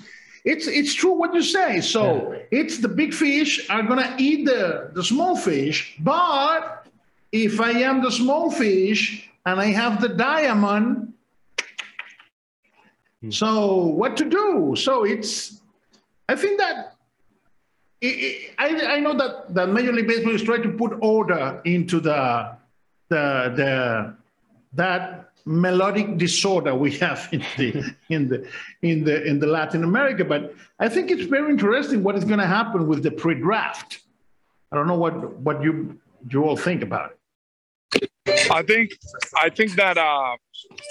[0.44, 1.80] it's it's true what you say.
[1.80, 2.60] So yeah.
[2.60, 6.86] it's the big fish are gonna eat the, the small fish, but
[7.32, 11.14] if I am the small fish and I have the diamond,
[13.24, 13.30] Hmm.
[13.30, 14.74] So what to do?
[14.76, 15.60] So it's,
[16.28, 16.96] I think that
[18.00, 21.60] it, it, I, I know that, that Major League Baseball is trying to put order
[21.64, 22.56] into the
[23.08, 24.14] the the
[24.72, 28.48] that melodic disorder we have in the in the
[28.82, 30.24] in the in the Latin America.
[30.24, 34.00] But I think it's very interesting what is going to happen with the pre-draft.
[34.72, 37.18] I don't know what what you you all think about it.
[38.50, 38.92] I think
[39.36, 40.36] I think that uh,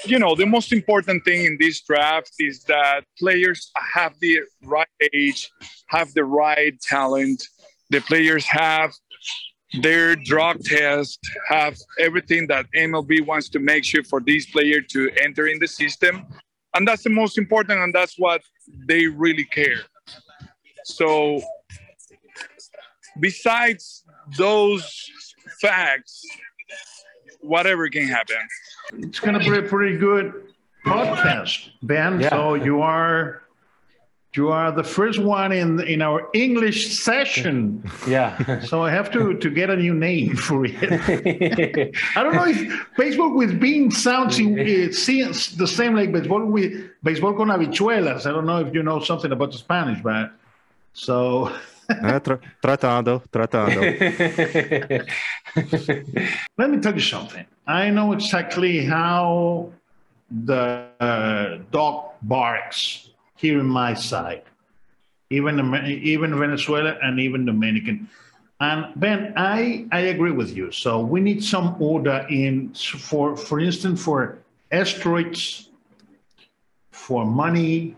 [0.06, 4.88] you know the most important thing in this draft is that players have the right
[5.14, 5.52] age,
[5.88, 7.48] have the right talent.
[7.90, 8.94] The players have
[9.82, 15.10] their drug test, have everything that MLB wants to make sure for this player to
[15.22, 16.26] enter in the system,
[16.76, 18.42] and that's the most important, and that's what
[18.88, 19.82] they really care.
[20.84, 21.42] So,
[23.20, 24.04] besides
[24.38, 25.10] those
[25.62, 26.24] facts,
[27.44, 28.38] whatever can happen.
[28.94, 30.54] It's going to be a pretty good
[30.86, 32.20] podcast, Ben.
[32.20, 32.30] Yeah.
[32.30, 33.44] So you are
[34.36, 37.84] you are the first one in in our English session.
[38.08, 38.60] Yeah.
[38.62, 40.76] so I have to to get a new name for it.
[42.16, 42.60] I don't know if
[42.98, 46.74] baseball with bean sounds in, it seems the same like baseball with
[47.04, 48.26] baseball con habichuelas.
[48.26, 50.32] I don't know if you know something about the Spanish, but
[50.94, 51.52] so
[51.90, 53.82] eh, tra- tratando, tratando.
[56.58, 57.46] Let me tell you something.
[57.68, 59.72] I know exactly how
[60.30, 63.10] the uh, dog barks
[63.44, 64.44] here in my side,
[65.30, 65.54] even
[65.86, 68.10] even Venezuela and even Dominican.
[68.62, 70.72] And Ben, I I agree with you.
[70.72, 72.74] So we need some order in
[73.10, 74.40] for for instance for
[74.72, 75.70] asteroids,
[76.92, 77.98] for money,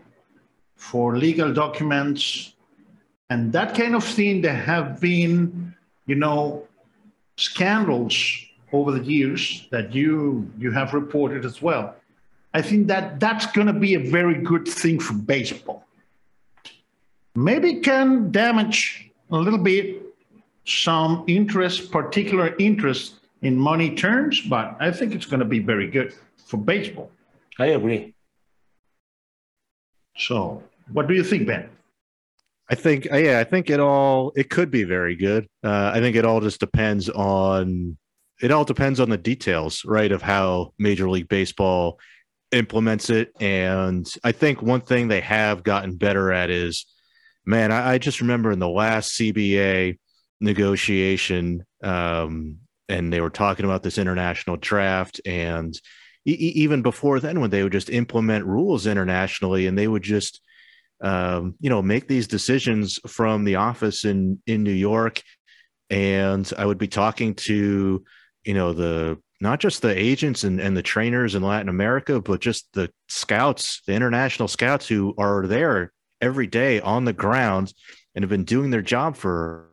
[0.74, 2.54] for legal documents,
[3.30, 5.72] and that kind of thing there have been
[6.10, 6.66] you know
[7.36, 8.16] scandals
[8.72, 11.94] over the years that you you have reported as well
[12.58, 15.84] i think that that's going to be a very good thing for baseball.
[17.34, 19.84] Maybe can damage a little bit
[20.64, 23.04] some interest particular interest
[23.42, 26.10] in money terms but i think it's going to be very good
[26.48, 27.10] for baseball.
[27.58, 28.14] I agree.
[30.16, 31.68] So what do you think ben?
[32.68, 35.46] I think, uh, yeah, I think it all it could be very good.
[35.62, 37.96] Uh, I think it all just depends on
[38.42, 41.98] it all depends on the details, right, of how Major League Baseball
[42.52, 43.32] implements it.
[43.40, 46.86] And I think one thing they have gotten better at is,
[47.44, 49.98] man, I, I just remember in the last CBA
[50.40, 55.74] negotiation, um, and they were talking about this international draft and
[56.24, 60.40] e- even before then when they would just implement rules internationally and they would just
[61.00, 65.22] um, you know, make these decisions from the office in in New York,
[65.90, 68.04] and I would be talking to,
[68.44, 72.40] you know, the not just the agents and, and the trainers in Latin America, but
[72.40, 77.72] just the scouts, the international scouts who are there every day on the ground
[78.14, 79.68] and have been doing their job for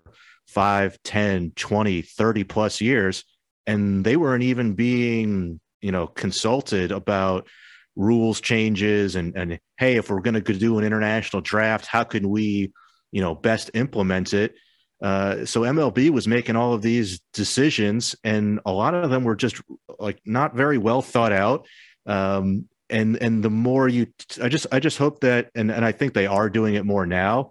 [0.48, 3.24] 5, 10, 20, 30 plus years.
[3.66, 7.48] And they weren't even being, you know, consulted about
[7.96, 12.28] rules changes and and hey if we're going to do an international draft how can
[12.28, 12.74] we
[13.12, 14.56] you know best implement it
[15.04, 19.36] uh, so mlb was making all of these decisions and a lot of them were
[19.36, 19.62] just
[20.00, 21.68] like not very well thought out.
[22.06, 24.08] Um, and and the more you
[24.42, 27.06] i just i just hope that and and i think they are doing it more
[27.06, 27.50] now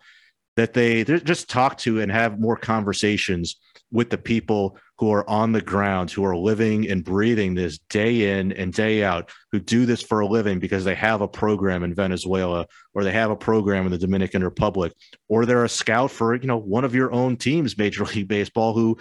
[0.57, 3.57] that they just talk to and have more conversations
[3.91, 8.39] with the people who are on the ground, who are living and breathing this day
[8.39, 11.83] in and day out, who do this for a living because they have a program
[11.83, 14.93] in Venezuela or they have a program in the Dominican Republic,
[15.29, 18.75] or they're a scout for, you know, one of your own teams, Major League Baseball,
[18.75, 18.97] who,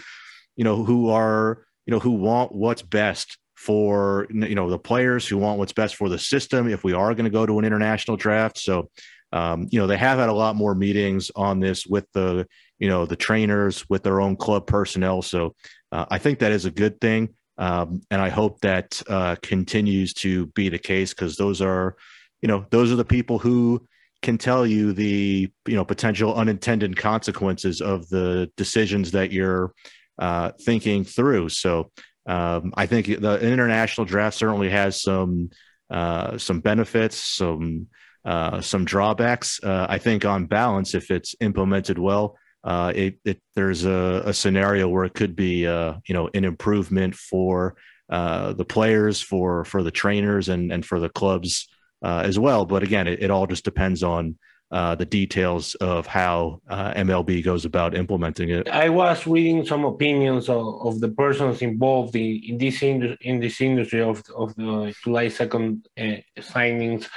[0.56, 5.28] you know, who are, you know, who want what's best for you know the players
[5.28, 7.66] who want what's best for the system if we are going to go to an
[7.66, 8.58] international draft.
[8.58, 8.90] So
[9.32, 12.48] um, you know they have had a lot more meetings on this with the
[12.80, 15.22] you know the trainers with their own club personnel.
[15.22, 15.54] So
[15.92, 20.14] uh, i think that is a good thing um, and i hope that uh, continues
[20.14, 21.96] to be the case because those are
[22.42, 23.86] you know those are the people who
[24.22, 29.74] can tell you the you know potential unintended consequences of the decisions that you're
[30.20, 31.92] uh, thinking through so
[32.26, 35.50] um, I think the international draft certainly has some
[35.90, 37.88] uh, some benefits, some
[38.24, 39.60] uh, some drawbacks.
[39.64, 44.34] Uh, I think on balance, if it's implemented well, uh, it, it, there's a, a,
[44.34, 47.76] scenario where it could be uh, you know an improvement for
[48.10, 51.68] uh, the players, for for the trainers, and and for the clubs
[52.04, 52.66] as well.
[52.66, 54.38] But again, it, it all just depends on
[54.72, 58.70] uh, the details of how uh, MLB goes about implementing it.
[58.70, 63.40] I was reading some opinions of, of the persons involved in, in this in, in
[63.42, 67.08] this industry of of the July second uh, signings,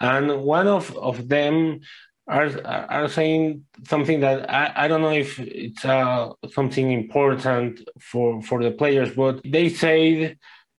[0.00, 1.80] and one of, of them
[2.26, 8.40] are are saying something that I, I don't know if it's uh, something important for
[8.42, 10.36] for the players, but they say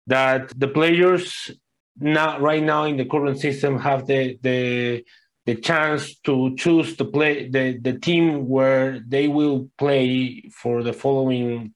[0.06, 1.50] that the players
[1.96, 5.04] now right now in the current system have the the
[5.46, 10.92] the chance to choose to play the, the team where they will play for the
[10.92, 11.74] following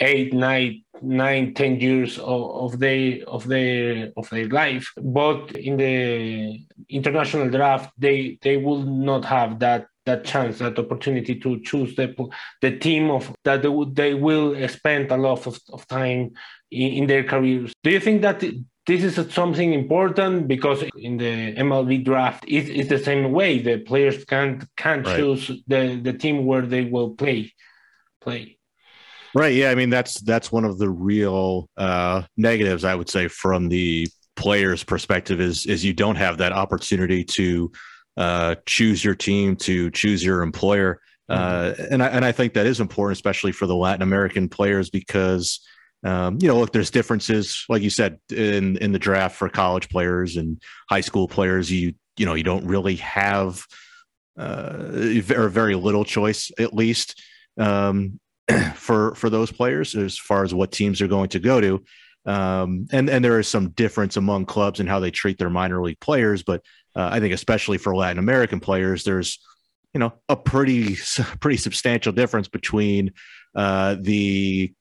[0.00, 4.92] eight, nine, nine, ten years of, of their of their of their life.
[4.96, 11.34] But in the international draft, they they will not have that that chance, that opportunity
[11.40, 12.14] to choose the
[12.62, 16.32] the team of that they, would, they will spend a lot of, of time
[16.70, 17.72] in, in their careers.
[17.82, 18.42] Do you think that
[18.86, 23.58] this is something important because in the MLB draft, it's, it's the same way.
[23.58, 25.16] The players can't can't right.
[25.16, 27.52] choose the, the team where they will play
[28.20, 28.55] play.
[29.36, 29.52] Right.
[29.52, 29.70] Yeah.
[29.70, 34.08] I mean, that's that's one of the real uh, negatives I would say from the
[34.34, 37.70] player's perspective is is you don't have that opportunity to
[38.16, 41.02] uh, choose your team, to choose your employer.
[41.28, 41.92] Uh, mm-hmm.
[41.92, 45.60] and I and I think that is important, especially for the Latin American players, because
[46.02, 49.90] um, you know, look, there's differences, like you said, in in the draft for college
[49.90, 51.70] players and high school players.
[51.70, 53.66] You you know, you don't really have
[54.38, 57.22] uh, or very little choice, at least
[57.58, 58.18] um,
[58.74, 61.84] for for those players as far as what teams are going to go to.
[62.26, 65.82] Um, and and there is some difference among clubs and how they treat their minor
[65.82, 66.62] league players, but
[66.96, 69.38] uh, I think especially for Latin American players, there's
[69.94, 70.96] you know a pretty
[71.40, 73.12] pretty substantial difference between
[73.54, 74.72] uh, the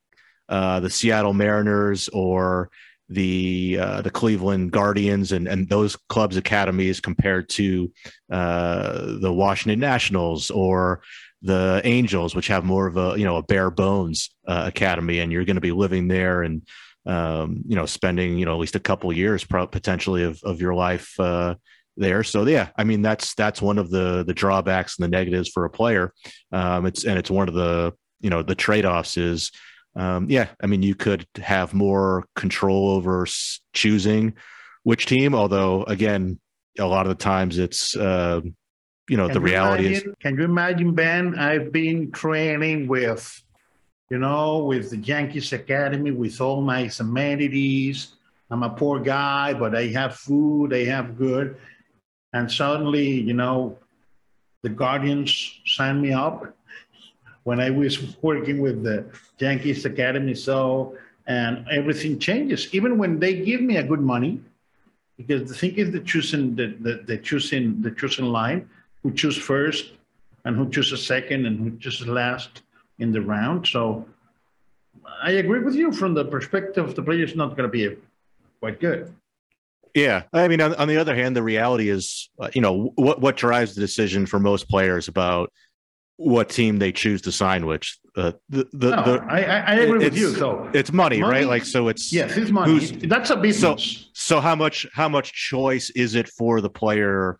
[0.49, 2.69] uh, the Seattle Mariners or
[3.09, 7.91] the uh, the Cleveland Guardians and and those clubs academies compared to
[8.31, 11.01] uh, the Washington Nationals or
[11.41, 15.31] the Angels, which have more of a you know a bare bones uh, academy, and
[15.31, 16.61] you're going to be living there and
[17.05, 20.73] um, you know spending you know at least a couple years potentially of of your
[20.73, 21.55] life uh,
[21.97, 22.23] there.
[22.23, 25.65] So yeah, I mean that's that's one of the the drawbacks and the negatives for
[25.65, 26.13] a player.
[26.51, 29.51] Um, it's and it's one of the you know the trade offs is
[29.95, 33.25] um, yeah, I mean, you could have more control over
[33.73, 34.33] choosing
[34.83, 35.33] which team.
[35.33, 36.39] Although, again,
[36.77, 38.41] a lot of the times it's uh,
[39.09, 40.15] you know can the reality imagine, is.
[40.19, 41.37] Can you imagine, Ben?
[41.37, 43.43] I've been training with,
[44.09, 48.13] you know, with the Yankees Academy with all my amenities.
[48.51, 50.73] I'm a poor guy, but I have food.
[50.73, 51.57] I have good,
[52.33, 53.77] and suddenly, you know,
[54.61, 56.55] the Guardians sign me up
[57.43, 59.05] when I was working with the
[59.37, 60.33] Yankees Academy.
[60.33, 60.97] So,
[61.27, 62.73] and everything changes.
[62.73, 64.41] Even when they give me a good money,
[65.17, 68.69] because the thing is the choosing the, the, the choosing the choosing line,
[69.05, 69.91] who choose first
[70.45, 72.63] and who chooses second and who chooses last
[72.97, 73.67] in the round.
[73.67, 74.03] So
[75.21, 77.95] I agree with you from the perspective of the player is not going to be
[78.59, 79.13] quite good.
[79.93, 83.21] Yeah, I mean, on, on, the other hand, the reality is, uh, you know, what
[83.21, 85.53] what drives the decision for most players about
[86.17, 89.99] what team they choose to sign which uh, the the, no, the I, I agree
[89.99, 93.35] with you so it's money, money, right like so it's yes it's money that's a
[93.35, 97.37] business so, so how much how much choice is it for the player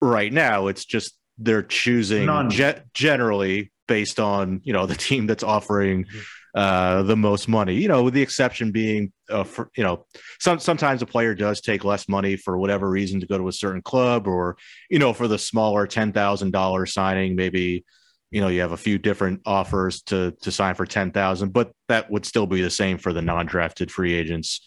[0.00, 5.42] right now it's just they're choosing ge- generally based on you know the team that's
[5.42, 6.18] offering mm-hmm.
[6.54, 7.74] uh, the most money.
[7.74, 10.04] You know, with the exception being, uh, for you know,
[10.38, 13.52] some sometimes a player does take less money for whatever reason to go to a
[13.52, 14.56] certain club, or
[14.90, 17.84] you know, for the smaller ten thousand dollar signing, maybe
[18.30, 21.72] you know you have a few different offers to to sign for ten thousand, but
[21.88, 24.60] that would still be the same for the non-drafted free agents.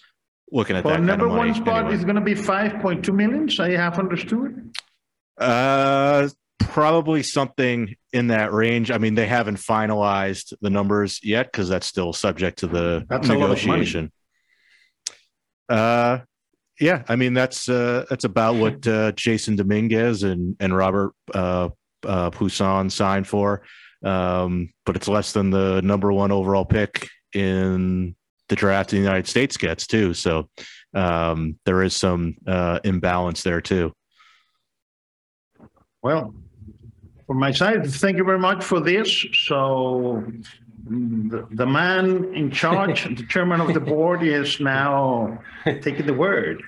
[0.53, 1.95] Looking at For that number kind of money one spot anyway.
[1.95, 3.47] is going to be 5.2 million.
[3.57, 4.75] I have understood.
[5.37, 6.29] Uh,
[6.59, 8.91] probably something in that range.
[8.91, 13.27] I mean, they haven't finalized the numbers yet because that's still subject to the That's
[13.29, 13.81] a lot of money.
[13.81, 14.11] negotiation.
[15.69, 16.19] Uh,
[16.79, 21.69] yeah, I mean that's uh, that's about what uh, Jasson Dominguez and and Robert uh,
[22.03, 23.61] uh, Puason signed for,
[24.03, 28.15] um, but it's less than the number one overall pick in
[28.49, 30.13] the draft in the United States gets too.
[30.13, 30.49] So
[30.93, 33.93] um, there is some uh, imbalance there too.
[36.01, 36.33] Well,
[37.27, 39.25] from my side, thank you very much for this.
[39.33, 40.23] So
[40.85, 46.61] the, the man in charge, the chairman of the board, is now taking the word.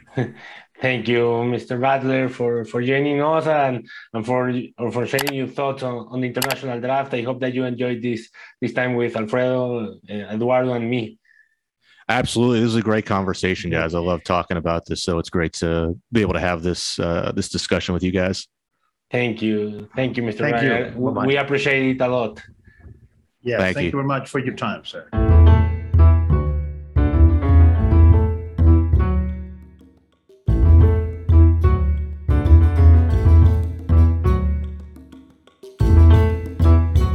[0.82, 1.22] Thank you,
[1.54, 1.80] Mr.
[1.80, 6.22] Badler, for, for joining us and, and for or for sharing your thoughts on, on
[6.22, 7.14] the international draft.
[7.14, 8.30] I hope that you enjoyed this
[8.60, 11.20] this time with Alfredo, uh, Eduardo, and me.
[12.10, 13.96] Absolutely, this is a great conversation, guys.
[13.96, 17.32] I love talking about this, so it's great to be able to have this uh,
[17.34, 18.48] this discussion with you guys.
[19.14, 19.88] Thank you.
[19.95, 20.39] Thank you, Mr.
[20.39, 20.55] Thank.
[20.55, 21.03] Ryan.
[21.05, 21.28] Bye-bye.
[21.28, 22.41] We appreciate it a lot.
[23.43, 23.88] Yeah, Thank thank you.
[23.89, 25.07] you very much for your time, sir.